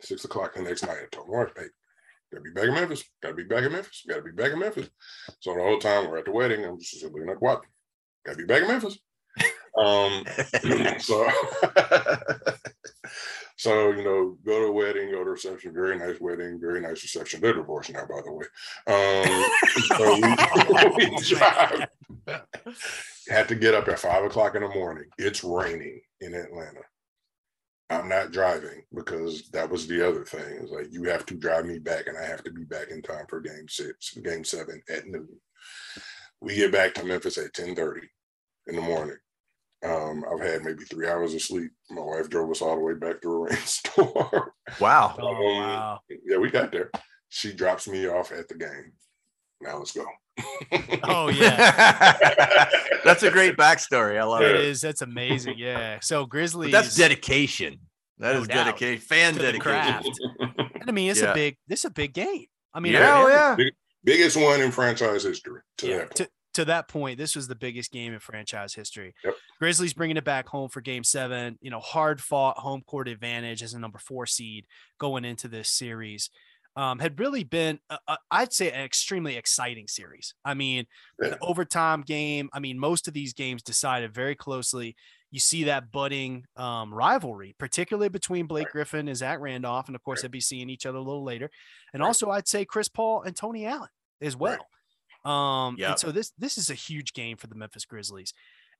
[0.00, 0.98] Six o'clock the next night.
[1.02, 1.64] I told wife, hey,
[2.32, 4.88] gotta be back in Memphis, gotta be back in Memphis, gotta be back in Memphis.
[5.40, 7.62] So the whole time we're at the wedding, I'm just looking at what?
[8.24, 8.98] Gotta be back in Memphis.
[9.76, 10.24] Um,
[10.98, 11.28] so,
[13.56, 16.80] so you know, go to a wedding, go to a reception, very nice wedding, very
[16.80, 17.40] nice reception.
[17.40, 18.46] They're divorced now, by the way.
[18.86, 19.44] Um,
[19.96, 20.14] so
[20.96, 21.88] we, we drive.
[23.28, 25.04] Had to get up at five o'clock in the morning.
[25.18, 26.80] It's raining in Atlanta.
[27.90, 30.58] I'm not driving because that was the other thing.
[30.60, 33.00] It's like you have to drive me back, and I have to be back in
[33.02, 35.28] time for game six, game seven at noon.
[36.40, 38.02] We get back to Memphis at 10:30
[38.66, 39.16] in the morning.
[39.84, 41.70] Um, I've had maybe three hours of sleep.
[41.90, 44.50] My wife drove us all the way back to a rainstorm.
[44.80, 45.14] Wow.
[45.18, 46.00] Oh Um, wow.
[46.26, 46.90] yeah, we got there.
[47.30, 48.92] She drops me off at the game.
[49.60, 50.04] Now let's go.
[51.02, 52.68] Oh yeah.
[53.04, 54.18] That's a great backstory.
[54.18, 54.60] I love It it.
[54.64, 54.80] is.
[54.80, 55.54] That's amazing.
[55.58, 55.98] Yeah.
[56.00, 56.70] So Grizzlies.
[56.72, 57.80] But that's dedication.
[58.18, 59.00] That No is dedication.
[59.00, 60.02] Fan dedication.
[60.48, 61.32] And I mean, it's Yeah.
[61.32, 61.56] a big.
[61.66, 62.46] This is a big game.
[62.72, 63.70] I mean, Yeah, oh, every- yeah.
[64.04, 65.60] Biggest one in franchise history.
[65.78, 66.16] To yeah, that point.
[66.16, 69.12] to, to that point, this was the biggest game in franchise history.
[69.24, 69.34] Yep.
[69.58, 71.58] Grizzlies bringing it back home for game seven.
[71.60, 74.66] You know, hard fought home court advantage as a number four seed
[74.98, 76.30] going into this series.
[76.78, 77.80] Um, had really been,
[78.30, 80.32] I'd say, an extremely exciting series.
[80.44, 80.86] I mean,
[81.20, 81.30] Yeah.
[81.30, 82.48] the overtime game.
[82.52, 84.94] I mean, most of these games decided very closely.
[85.32, 88.72] You see that budding um, rivalry, particularly between Blake Right.
[88.72, 90.22] Griffin and Zach Randolph, and of course, Right.
[90.30, 91.50] they'd be seeing each other a little later.
[91.92, 92.06] And Right.
[92.06, 94.68] also, I'd say Chris Paul and Tony Allen as well.
[95.24, 95.90] Um, Yep.
[95.90, 98.32] and so this this is a huge game for the Memphis Grizzlies.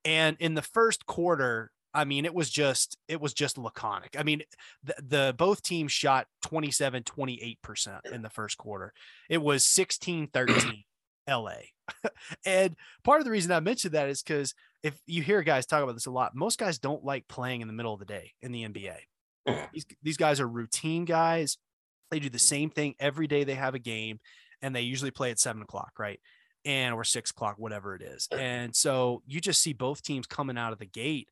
[0.04, 4.14] And in the first quarter, I mean, it was just it was just laconic.
[4.16, 4.42] I mean,
[4.84, 8.92] the, the both teams shot 27 28% in the first quarter.
[9.28, 10.84] It was 16 13
[11.28, 11.56] LA.
[12.46, 15.82] and part of the reason I mentioned that is because if you hear guys talk
[15.82, 18.30] about this a lot, most guys don't like playing in the middle of the day
[18.42, 18.96] in the NBA.
[19.72, 21.56] These, these guys are routine guys.
[22.10, 24.20] They do the same thing every day they have a game,
[24.62, 26.20] and they usually play at seven o'clock, right?
[26.64, 28.28] And or six o'clock, whatever it is.
[28.38, 31.28] And so you just see both teams coming out of the gate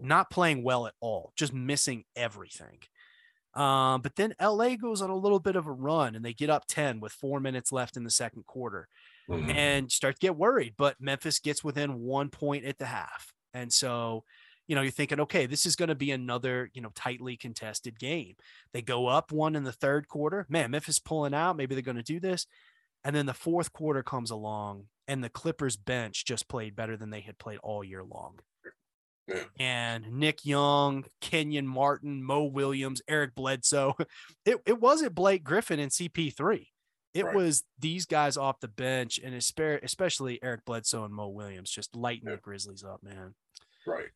[0.00, 2.78] not playing well at all, just missing everything.
[3.54, 6.50] Um, but then LA goes on a little bit of a run and they get
[6.50, 8.86] up 10 with four minutes left in the second quarter
[9.30, 9.50] Mhm.
[9.54, 10.74] and start to get worried.
[10.76, 13.32] But Memphis gets within one point at the half.
[13.54, 14.24] And so,
[14.66, 17.98] you know, you're thinking, okay, this is going to be another, you know, tightly contested
[17.98, 18.36] game.
[18.72, 20.44] They go up one in the third quarter.
[20.50, 21.56] Man, Memphis pulling out.
[21.56, 22.46] Maybe they're going to do this.
[23.04, 27.08] And then the fourth quarter comes along and the Clippers bench just played better than
[27.10, 28.40] they had played all year long.
[29.28, 29.42] Yeah.
[29.58, 33.94] And Nick Young, Kenyon Martin, Mo Williams, Eric Bledsoe.
[34.44, 36.68] It, it wasn't Blake Griffin and CP3.
[37.14, 37.34] It Right.
[37.34, 42.28] was these guys off the bench and especially Eric Bledsoe and Mo Williams just lighting
[42.28, 42.36] Yeah.
[42.36, 43.34] the Grizzlies up, man.
[43.86, 44.10] Right.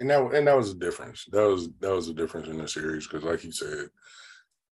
[0.00, 1.24] And that and that was the difference.
[1.30, 3.88] That was that was the difference in the series because, like you said,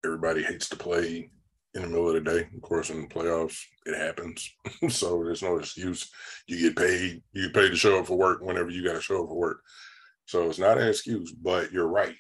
[0.05, 1.31] everybody hates to play
[1.77, 2.49] in the middle of the day.
[2.55, 4.51] Of course, in the playoffs, it happens.
[4.89, 6.11] so there's no excuse.
[6.49, 7.23] You get paid.
[7.33, 9.37] You get paid to show up for work whenever you got to show up for
[9.37, 9.61] work.
[10.25, 11.33] So it's not an excuse.
[11.33, 12.17] But you're right.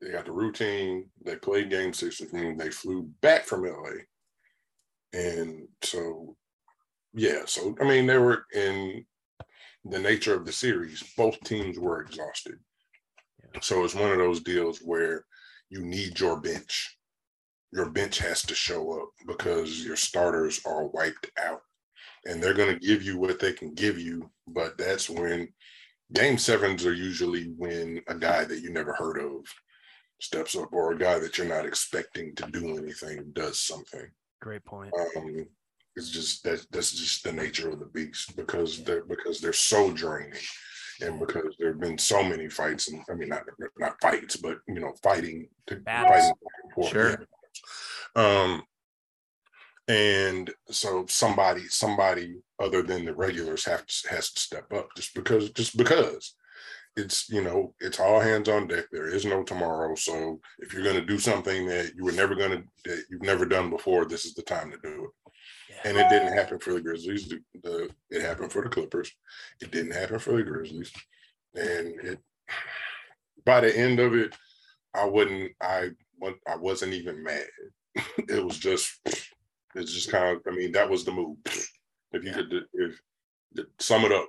[0.00, 1.08] They got the routine.
[1.24, 2.20] They played Game Six.
[2.32, 4.02] They flew back from LA,
[5.12, 6.36] and so
[7.14, 7.42] yeah.
[7.46, 9.06] So I mean, they were in
[9.90, 12.58] the nature of the series, both teams were exhausted.
[13.60, 15.24] So it's one of those deals where
[15.70, 16.96] you need your bench.
[17.72, 21.60] Your bench has to show up because your starters are wiped out.
[22.24, 24.30] And they're going to give you what they can give you.
[24.48, 25.48] But that's when
[26.12, 29.44] game sevens are usually when a guy that you never heard of
[30.20, 34.08] steps up or a guy that you're not expecting to do anything does something
[34.40, 34.92] Great point.
[35.16, 35.44] um,
[35.94, 39.90] it's just that that's just the nature of the beast because they're because they're so
[39.92, 40.32] draining
[41.02, 43.42] and because there have been so many fights and I mean not
[43.78, 46.12] not fights but you know fighting to Battles.
[46.14, 47.26] fighting back and forth, Sure.
[48.14, 48.62] Um
[49.88, 55.14] and so somebody somebody other than the regulars have to has to step up just
[55.14, 56.34] because just because
[56.96, 60.82] it's you know it's all hands on deck there is no tomorrow so if you're
[60.82, 64.04] going to do something that you were never going to that you've never done before
[64.06, 65.10] this is the time to do it
[65.70, 65.82] Yeah.
[65.84, 67.28] and it didn't happen for the Grizzlies.
[67.28, 69.12] The, the it happened for the Clippers.
[69.60, 70.90] It didn't happen for the Grizzlies,
[71.54, 72.18] and it
[73.44, 74.34] by the end of it,
[74.94, 75.52] I wouldn't.
[75.60, 77.46] I wa- I wasn't even mad.
[78.28, 78.92] it was just.
[79.74, 80.42] It's just kind of.
[80.46, 81.36] I mean, that was the move.
[82.12, 83.00] If you could, if
[83.78, 84.28] sum it up,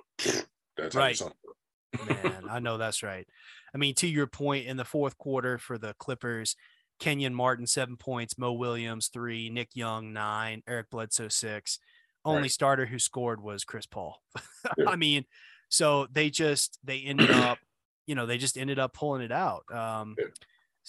[0.76, 1.16] that's Right.
[1.16, 2.24] sum it up.
[2.24, 3.26] Man, I know that's right.
[3.74, 6.54] I mean, to your point, in the fourth quarter for the Clippers,
[6.98, 11.78] Kenyon Martin, seven points, Mo Williams, three, Nick Young, nine, Eric Bledsoe, six.
[12.24, 12.50] Only Right.
[12.50, 14.20] starter who scored was Chris Paul.
[14.76, 14.86] Yeah.
[14.90, 15.24] I mean,
[15.70, 17.58] so they just, they ended up,
[18.06, 19.62] you know, they just ended up pulling it out.
[19.72, 20.26] Um, Yeah.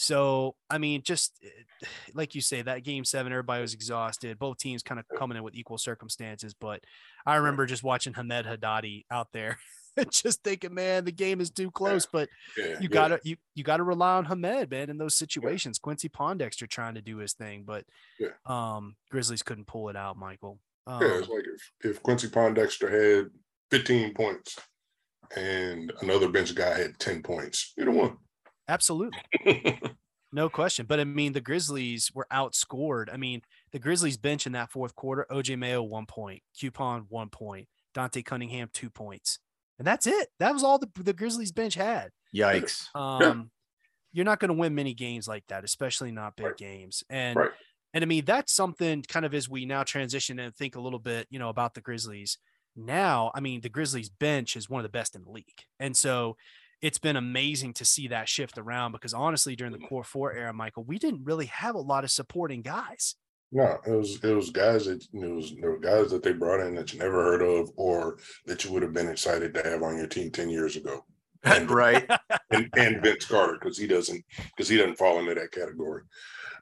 [0.01, 4.39] So, I mean, just eh, like you say, that game seven, everybody was exhausted.
[4.39, 6.53] Both teams kind of coming in with equal circumstances.
[6.53, 6.81] But
[7.25, 9.59] I remember just watching Hamed Haddadi out there,
[10.09, 12.05] just thinking, man, the game is too close.
[12.05, 15.79] But Yeah, you gotta you you gotta rely on Hamed, man, in those situations.
[15.79, 17.83] Quincy Pondexter trying to do his thing, but
[18.45, 20.59] um Grizzlies couldn't pull it out, Michael.
[20.87, 23.31] Um, Yeah, it's like if, if Quincy Pondexter had
[23.69, 24.57] 15 points
[25.35, 28.17] and another bench guy had 10 points, you'd have won.
[28.69, 29.19] Absolutely.
[30.31, 30.85] No question.
[30.85, 33.11] But I mean, the Grizzlies were outscored.
[33.11, 33.41] I mean,
[33.71, 38.21] the Grizzlies bench in that fourth quarter, OJ Mayo one point, Cupon one point, Dante
[38.21, 39.39] Cunningham two points.
[39.79, 40.27] And that's it.
[40.37, 42.11] That was all the, the Grizzlies bench had.
[42.35, 42.85] Yikes.
[42.95, 43.49] Um,
[44.11, 46.57] you're not going to win many games like that, especially not big Right.
[46.57, 47.03] games.
[47.09, 47.51] And Right.
[47.93, 50.99] and I mean that's something kind of as we now transition and think a little
[50.99, 52.37] bit, you know, about the Grizzlies.
[52.75, 55.97] Now, I mean, the Grizzlies bench is one of the best in the league, and
[55.97, 56.37] so
[56.81, 60.53] it's been amazing to see that shift around because honestly, during the core four era,
[60.53, 63.15] Michael, we didn't really have a lot of supporting guys.
[63.51, 66.65] No, it was it was guys that it was there were guys that they brought
[66.65, 69.81] in that you never heard of or that you would have been excited to have
[69.81, 71.05] on your team 10 years ago.
[71.45, 72.05] And, right.
[72.51, 76.01] and, and Vince Carter, because he doesn't because he doesn't fall into that category.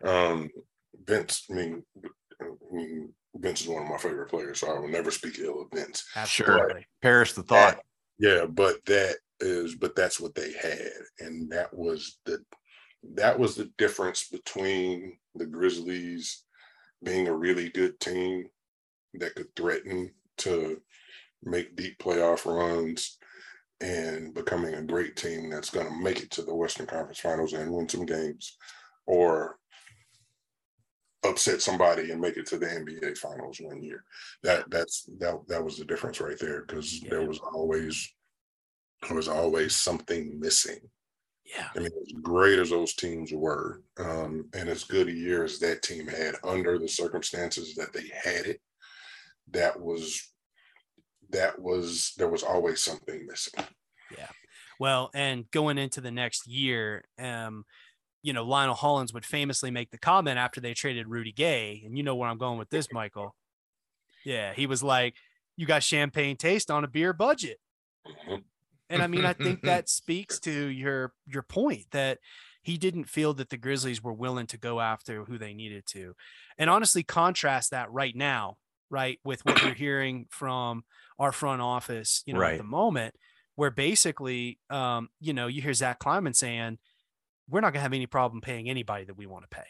[0.03, 0.51] Um,
[1.03, 1.84] Vince, I mean,
[2.39, 5.63] I mean, Vince is one of my favorite players, so I will never speak ill
[5.63, 6.05] of Vince.
[6.15, 6.86] Absolutely.
[7.01, 7.80] Perish the thought.
[8.20, 12.43] Yeah, but that is, but that's what they had, and that was the
[13.15, 16.43] that was the difference between the Grizzlies
[17.03, 18.45] being a really good team
[19.13, 20.81] that could threaten to
[21.43, 23.17] make deep playoff runs
[23.81, 27.53] and becoming a great team that's going to make it to the Western Conference Finals
[27.53, 28.57] and win some games,
[29.05, 29.57] or
[31.23, 34.03] upset somebody and make it to the NBA Finals one year.
[34.43, 37.09] That that's that that was the difference right there because Yeah.
[37.11, 38.13] there was always
[39.02, 40.80] there was always something missing.
[41.45, 41.70] Yeah.
[41.76, 45.60] I mean, as great as those teams were, um, and as good a year as
[45.60, 48.62] that team had under the circumstances that they had it,
[49.52, 50.34] that was
[51.30, 53.64] that was there was always something missing.
[54.18, 54.30] Yeah.
[54.80, 57.66] Well, and going into the next year, um,
[58.24, 61.98] you know, Lionel Hollins would famously make the comment after they traded Rudy Gay, and
[61.98, 63.36] you know where I'm going with this, Michael.
[64.26, 65.16] Yeah, he was like,
[65.56, 67.60] "You got champagne taste on a beer budget,"
[68.06, 68.43] Mhm.
[68.89, 72.19] And I mean, I think that speaks to your your point that
[72.61, 76.15] he didn't feel that the Grizzlies were willing to go after who they needed to,
[76.57, 78.57] and honestly, contrast that right now,
[78.89, 80.83] right, with what you're hearing from
[81.19, 83.15] our front office, you know, at the moment,
[83.55, 86.77] where basically, um, you know, you hear Zach Kleiman saying,
[87.49, 89.67] "We're not gonna have any problem paying anybody that we want to pay."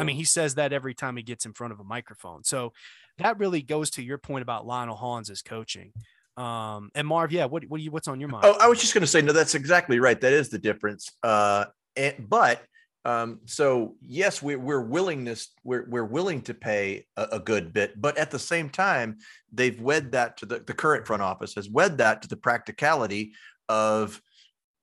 [0.00, 2.44] I mean, he says that every time he gets in front of a microphone.
[2.44, 2.72] So
[3.18, 5.92] that really goes to your point about Lionel Hollins' coaching.
[6.38, 8.44] Um, and Marv, yeah, what what you what's on your mind?
[8.46, 10.20] Oh, I was just going to say, no, that's exactly right.
[10.20, 11.10] That is the difference.
[11.22, 11.64] Uh,
[11.96, 12.62] and, but
[13.04, 18.00] um, so yes, we, we're willingness we're we're willing to pay a, a good bit,
[18.00, 19.18] but at the same time,
[19.52, 23.32] they've wed that to the the current front office has wed that to the practicality
[23.68, 24.22] of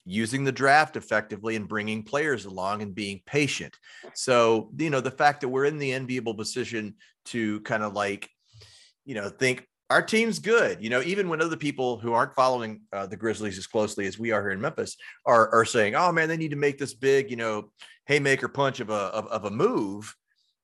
[0.06, 3.78] using the draft effectively and bringing players along and being patient.
[4.14, 6.96] So you know the fact that we're in the enviable position
[7.26, 8.30] to kind of like
[9.06, 10.84] you know think our team's good.
[10.84, 14.18] You know, even when other people who aren't following uh, the Grizzlies as closely as
[14.18, 16.94] we are here in Memphis are are saying, "Oh man, they need to make this
[16.94, 17.72] big," you know,
[18.08, 20.16] haymaker punch of a of, of a move.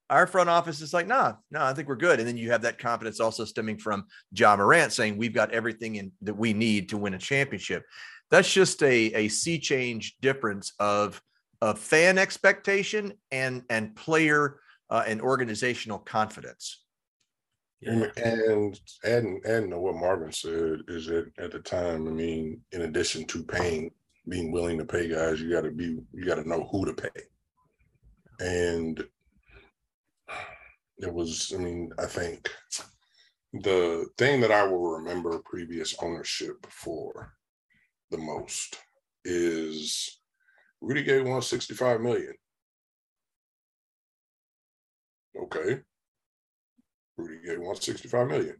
[0.09, 2.63] Our front office is like, "Nah, no, I think we're good." And then you have
[2.63, 6.89] that confidence also stemming from Ja Morant saying, "We've got everything in that we need
[6.89, 7.83] to win a championship."
[8.31, 11.21] That's just a a sea change difference of
[11.61, 14.59] of fan expectation and and player
[14.89, 16.83] uh, and organizational confidence.
[17.83, 22.61] And, and adding adding to what Marvin said is that at the time, I mean,
[22.71, 23.91] in addition to paying,
[24.29, 26.93] being willing to pay guys, you got to be you got to know who to
[26.93, 27.09] pay.
[28.39, 29.03] And
[30.99, 32.49] it was, I mean, I think
[33.53, 37.33] the thing that I will remember previous ownership for
[38.11, 38.77] the most
[39.25, 40.19] is
[40.81, 42.33] Rudy Gay 165 million.
[45.39, 45.81] Okay.
[47.21, 48.55] Rudy Gay wants 65 million.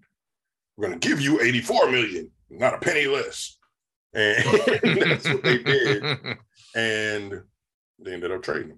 [0.77, 3.57] We're going to give you 84 million, not a penny less.
[4.13, 4.43] And
[4.83, 6.03] that's what they did.
[6.73, 7.41] And
[7.99, 8.77] they ended up trading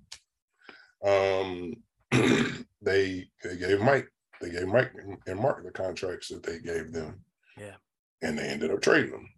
[1.03, 1.07] him.
[1.07, 1.73] Um,
[2.81, 4.11] they they gave Mike,
[4.41, 4.91] they gave Mike
[5.27, 7.23] and Marc the contracts that they gave them.
[7.55, 7.75] Yeah.
[8.23, 9.29] And they ended up trading them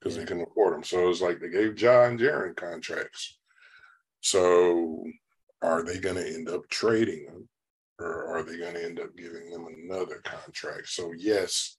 [0.00, 0.22] because Yeah.
[0.22, 0.82] they couldn't afford them.
[0.82, 3.38] So it's like they gave Ja and Jaren contracts.
[4.22, 5.04] So
[5.62, 7.48] are they going to end up trading them?
[7.98, 10.88] Or are they going to end up giving them another contract?
[10.88, 11.78] So yes,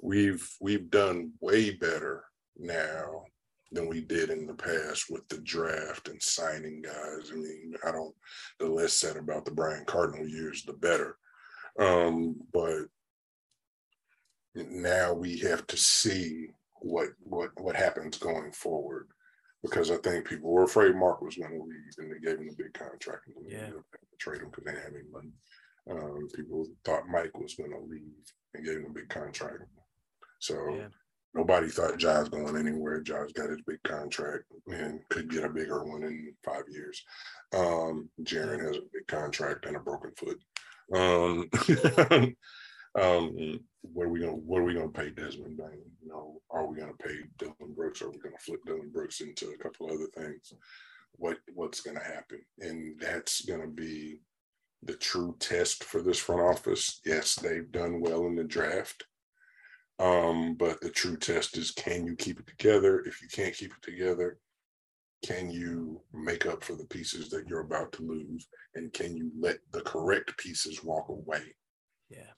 [0.00, 2.24] we've we've done way better
[2.58, 3.24] now
[3.72, 7.30] than we did in the past with the draft and signing guys.
[7.32, 8.14] I mean, I don't
[8.58, 11.16] the less said about the Brian Cardinal years, the better.
[11.78, 12.82] Um, but
[14.54, 16.48] now we have to see
[16.80, 19.08] what what what happens going forward
[19.62, 22.48] because I think people were afraid Marc was going to leave, and they gave him
[22.50, 23.28] a big contract.
[23.28, 23.58] And Yeah.
[23.58, 25.32] ended up having to trade him because they didn't have any money.
[25.90, 29.64] Um, people thought Mike was going to leave and gave him a big contract.
[30.40, 30.88] So Yeah.
[31.34, 33.00] nobody thought Ja's going anywhere.
[33.00, 37.04] Ja's got his big contract and could get a bigger one in five years.
[37.52, 40.40] Um, Jaren has a big contract and a broken foot.
[40.92, 41.48] Um,
[43.00, 45.90] um, what are we gonna what are we gonna pay Desmond Bane?
[46.02, 48.02] You know, are we gonna pay Dillon Brooks?
[48.02, 50.52] Are we gonna flip Dillon Brooks into a couple other things?
[51.12, 52.40] What what's gonna happen?
[52.60, 54.20] And that's gonna be
[54.82, 57.00] the true test for this front office.
[57.04, 59.04] Yes, they've done well in the draft.
[59.98, 63.00] Um, but the true test is can you keep it together?
[63.06, 64.38] If you can't keep it together,
[65.24, 68.48] can you make up for the pieces that you're about to lose?
[68.74, 71.54] And can you let the correct pieces walk away?
[72.10, 72.32] Yeah.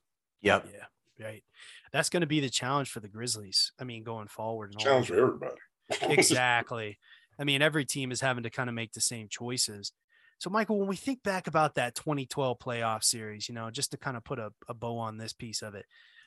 [0.45, 0.69] Yep.
[0.73, 1.27] Yeah.
[1.27, 1.45] Right.
[1.93, 3.73] That's going to be the challenge for the Grizzlies.
[3.81, 4.73] I mean, going forward.
[4.73, 5.15] and Challenge that.
[5.15, 5.61] for everybody.
[6.03, 6.99] exactly.
[7.39, 9.93] I mean, every team is having to kind of make the same choices.
[10.39, 13.97] So, Michael, when we think back about that 2012 playoff series, you know, just to
[13.97, 15.87] kind of put a, a bow on this piece of it,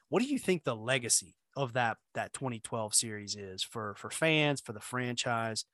[0.09, 4.61] what do you think the legacy of that that 2012 series is for for fans,
[4.61, 5.65] for the franchise?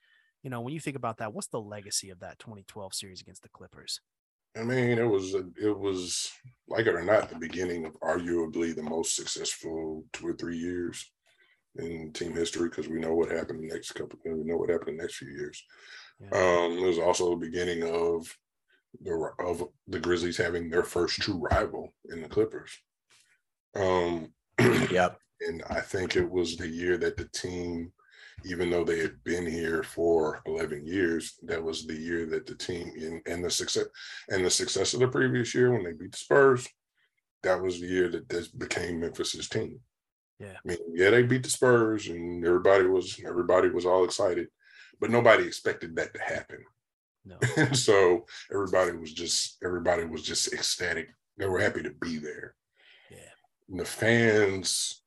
[0.41, 3.43] You know, when you think about that, what's the legacy of that 2012 series against
[3.43, 4.01] the Clippers?
[4.55, 6.31] I mean, it was a, it was
[6.67, 11.11] like it or not the beginning of arguably the most successful two or three years
[11.77, 14.19] in team history because we know what happened the next couple.
[14.23, 15.63] We know what happened the next few years.
[16.19, 16.27] Yeah.
[16.37, 18.27] Um, it was also the beginning of
[19.01, 22.71] the of the Grizzlies having their first true rival in the Clippers.
[23.75, 24.33] Um,
[24.91, 25.17] yep.
[25.41, 27.91] And I think it was the year that the team,
[28.45, 32.55] even though they had been here for 11 years, that was the year that the
[32.55, 33.85] team in and the success
[34.29, 36.67] and the success of the previous year when they beat the Spurs.
[37.43, 39.79] That was the year that this became Memphis's team.
[40.39, 40.53] Yeah.
[40.53, 44.47] I mean, yeah, they beat the Spurs and everybody was everybody was all excited,
[44.99, 46.59] but nobody expected that to happen.
[47.25, 47.37] No.
[47.73, 51.09] so everybody was just everybody was just ecstatic.
[51.37, 52.55] They were happy to be there.
[53.09, 53.17] Yeah.
[53.69, 55.02] And the fans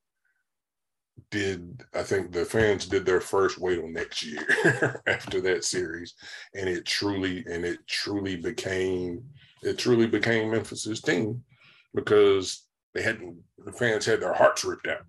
[1.31, 6.15] did I think the fans did their first wait on next year after that series.
[6.55, 9.25] And it truly and it truly became
[9.63, 11.43] it truly became Memphis's team
[11.95, 13.21] because they had
[13.65, 15.05] the fans had their hearts ripped out.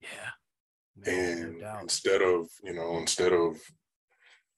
[0.00, 1.12] Yeah.
[1.12, 3.56] and no instead of, you know, instead of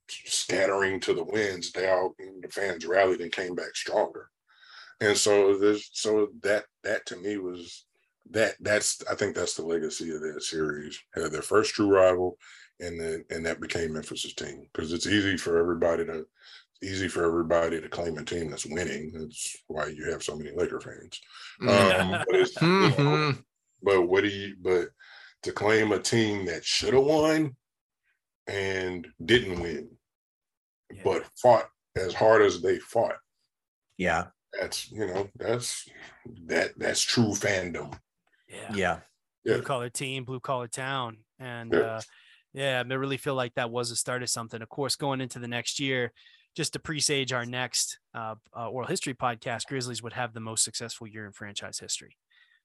[0.08, 4.30] scattering to the winds, they all the fans rallied and came back stronger.
[5.00, 7.86] And so there's so that that to me was
[8.30, 10.98] that that's I think that's the legacy of that series.
[11.14, 12.38] Had their first true rival,
[12.80, 16.26] and then and that became Memphis's team because it's easy for everybody to
[16.82, 19.12] easy for everybody to claim a team that's winning.
[19.12, 21.20] That's why you have so many Laker fans.
[21.60, 23.00] Um, but, mm-hmm.
[23.00, 23.34] you know,
[23.82, 24.54] but what do you?
[24.60, 24.88] But
[25.42, 27.56] to claim a team that should have won
[28.46, 29.88] and didn't win,
[30.92, 31.02] yeah.
[31.04, 33.16] but fought as hard as they fought.
[33.96, 34.26] Yeah,
[34.58, 35.88] that's you know that's
[36.46, 37.98] that that's true fandom.
[38.74, 39.00] Yeah,
[39.44, 41.78] yeah, blue collar team, blue collar town, and yeah.
[41.78, 42.00] uh,
[42.54, 44.62] yeah, I really feel like that was the start of something.
[44.62, 46.12] Of course, going into the next year,
[46.56, 50.64] just to presage our next uh, uh, oral history podcast, Grizzlies would have the most
[50.64, 52.16] successful year in franchise history.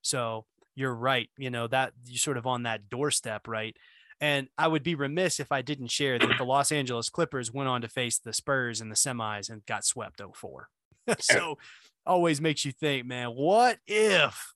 [0.01, 1.29] So you're right.
[1.37, 3.75] You know that you're sort of on that doorstep, right?
[4.21, 7.67] And I would be remiss if I didn't share that the Los Angeles Clippers went
[7.67, 10.69] on to face the Spurs in the semis and got swept 04.
[11.19, 11.57] so
[12.05, 14.53] always makes you think, man, what if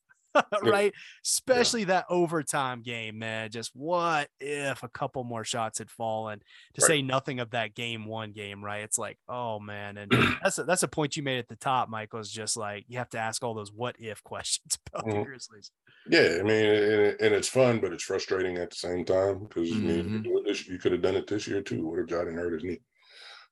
[0.64, 0.94] right?
[1.26, 1.88] Especially yeah.
[1.88, 3.50] that overtime game, man.
[3.52, 6.40] Just what if a couple more shots had fallen?
[6.76, 6.88] To right.
[6.88, 8.84] say nothing of that game one game, right?
[8.84, 10.12] It's like, oh man, and
[10.44, 12.20] that's a, that's a point you made at the top, Michael.
[12.20, 15.20] Is just like you have to ask all those what if questions about mm-hmm.
[15.20, 15.72] the Grizzlies.
[16.10, 19.70] Yeah, I mean, and, and, it's fun, but it's frustrating at the same time because
[19.70, 19.90] mm-hmm.
[19.90, 20.72] I mean, mm-hmm.
[20.72, 21.86] you could have done it this year too.
[21.86, 22.80] What if Ja hurt his knee?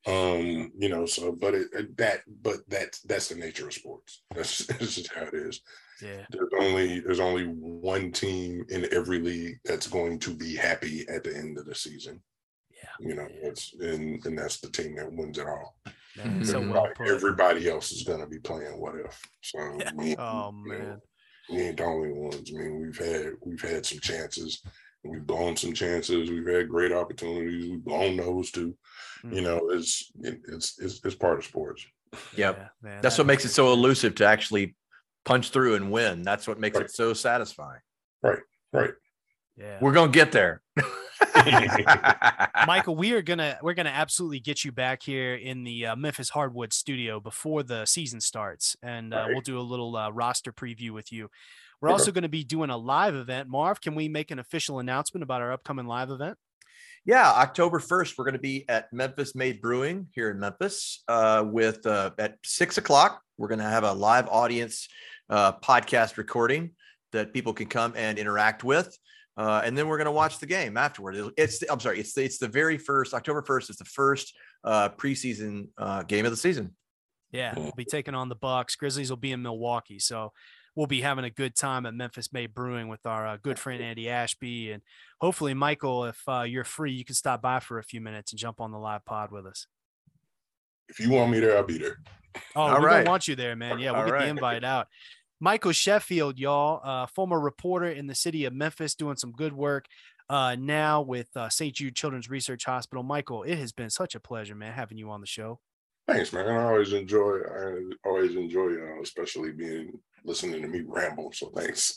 [0.07, 4.65] um you know so but it, that but that that's the nature of sports that's,
[4.67, 5.61] that's just how it is
[6.01, 6.25] yeah.
[6.29, 11.23] There's only there's only one team in every league that's going to be happy at
[11.23, 12.21] the end of the season.
[12.71, 13.07] Yeah.
[13.07, 15.77] You know, it's and and that's the team that wins it all.
[16.17, 19.21] Man, so well everybody else is gonna be playing what if.
[19.41, 19.91] So yeah.
[19.95, 20.79] we, oh man.
[20.79, 20.97] Know,
[21.49, 22.51] we ain't the only ones.
[22.53, 24.61] I mean, we've had we've had some chances.
[25.03, 26.29] We've blown some chances.
[26.29, 27.69] We've had great opportunities.
[27.69, 28.75] We've blown those too.
[29.23, 29.35] Mm-hmm.
[29.35, 31.85] You know, it's it's it's it's part of sports.
[32.35, 32.57] Yep.
[32.57, 34.75] Yeah, man, That's that what makes it so elusive to actually
[35.25, 36.23] punch through and win.
[36.23, 36.85] That's what makes right.
[36.85, 37.81] it so satisfying.
[38.23, 38.39] Right.
[38.71, 38.91] Right.
[39.57, 39.77] Yeah.
[39.81, 40.61] We're gonna get there.
[42.67, 46.29] Michael, we are gonna we're gonna absolutely get you back here in the uh, Memphis
[46.29, 49.29] Hardwood studio before the season starts, and uh, right.
[49.29, 51.29] we'll do a little uh, roster preview with you.
[51.81, 53.47] We're also going to be doing a live event.
[53.49, 56.37] Marv, can we make an official announcement about our upcoming live event?
[57.05, 61.43] Yeah, October 1st, we're going to be at Memphis Made Brewing here in Memphis uh,
[61.45, 63.21] with uh, at six o'clock.
[63.37, 64.87] We're going to have a live audience
[65.29, 66.71] uh, podcast recording
[67.11, 68.97] that people can come and interact with.
[69.37, 71.31] Uh, and then we're going to watch the game afterward.
[71.37, 74.33] It's the, I'm sorry, it's the, it's the very first October 1st is the first
[74.63, 76.73] uh, preseason uh, game of the season.
[77.31, 78.77] Yeah, we'll be taking on the Bucks.
[78.77, 80.31] Grizzlies will be in Milwaukee, so
[80.73, 83.83] we'll be having a good time at Memphis Made Brewing with our uh, good friend
[83.83, 84.81] Andy Ashby, and
[85.19, 88.39] hopefully, Michael, if uh, you're free, you can stop by for a few minutes and
[88.39, 89.67] jump on the live pod with us.
[90.87, 91.97] If you want me there, I'll be there.
[92.55, 92.97] Oh, All we right.
[93.03, 93.79] don't want you there, man.
[93.79, 94.23] Yeah, we'll All get right.
[94.23, 94.87] the invite out.
[95.39, 99.85] Michael Sheffield, y'all, uh, former reporter in the city of Memphis, doing some good work
[100.29, 101.75] uh, now with uh, St.
[101.75, 103.03] Jude Children's Research Hospital.
[103.03, 105.59] Michael, it has been such a pleasure, man, having you on the show.
[106.07, 106.47] Thanks, man.
[106.47, 107.39] I always enjoy.
[107.39, 111.31] I always enjoy, uh, especially being listening to me ramble.
[111.33, 111.95] So thanks.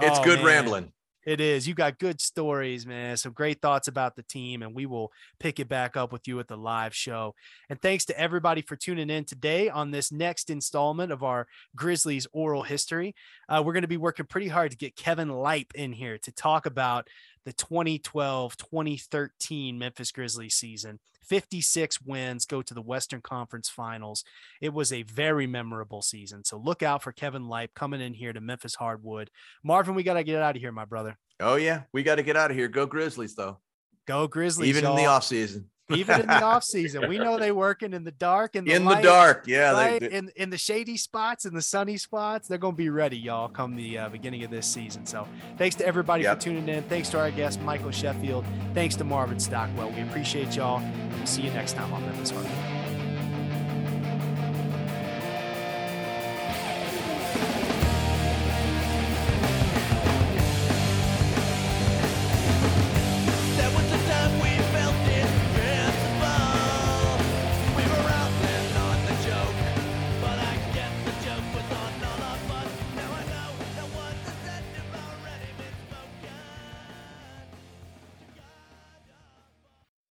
[0.00, 0.46] It's oh, good man.
[0.46, 0.92] rambling.
[1.28, 1.68] It is.
[1.68, 3.18] You got good stories, man.
[3.18, 6.40] Some great thoughts about the team, and we will pick it back up with you
[6.40, 7.34] at the live show.
[7.68, 12.26] And thanks to everybody for tuning in today on this next installment of our Grizzlies
[12.32, 13.14] oral history.
[13.46, 16.32] Uh, we're going to be working pretty hard to get Kevin Lipe in here to
[16.32, 17.08] talk about
[17.44, 21.00] the 2012 2013 Memphis Grizzlies season.
[21.28, 24.24] 56 wins, go to the Western Conference Finals.
[24.62, 26.42] It was a very memorable season.
[26.44, 29.30] So look out for Kevin Lipe coming in here to Memphis Hardwood.
[29.62, 31.18] Marvin, we got to get out of here, my brother.
[31.38, 31.82] Oh, yeah.
[31.92, 32.68] We got to get out of here.
[32.68, 33.58] Go Grizzlies, though.
[34.06, 34.70] Go Grizzlies.
[34.70, 34.96] Even y'all.
[34.96, 35.68] in the off season.
[35.90, 38.84] Even in the off season, we know they working in the dark and the in
[38.84, 39.44] light, the dark.
[39.46, 40.00] Yeah, right?
[40.00, 42.48] they, they, in in the shady spots and the sunny spots.
[42.48, 45.06] They're going to be ready, y'all, come the uh, beginning of this season.
[45.06, 45.26] So,
[45.56, 46.36] thanks to everybody Yep.
[46.36, 46.82] for tuning in.
[46.84, 48.44] Thanks to our guest Michael Sheffield.
[48.74, 49.90] Thanks to Marvin Stockwell.
[49.90, 50.82] We appreciate y'all.
[51.16, 52.77] We'll see you next time on Memphis Hardwood.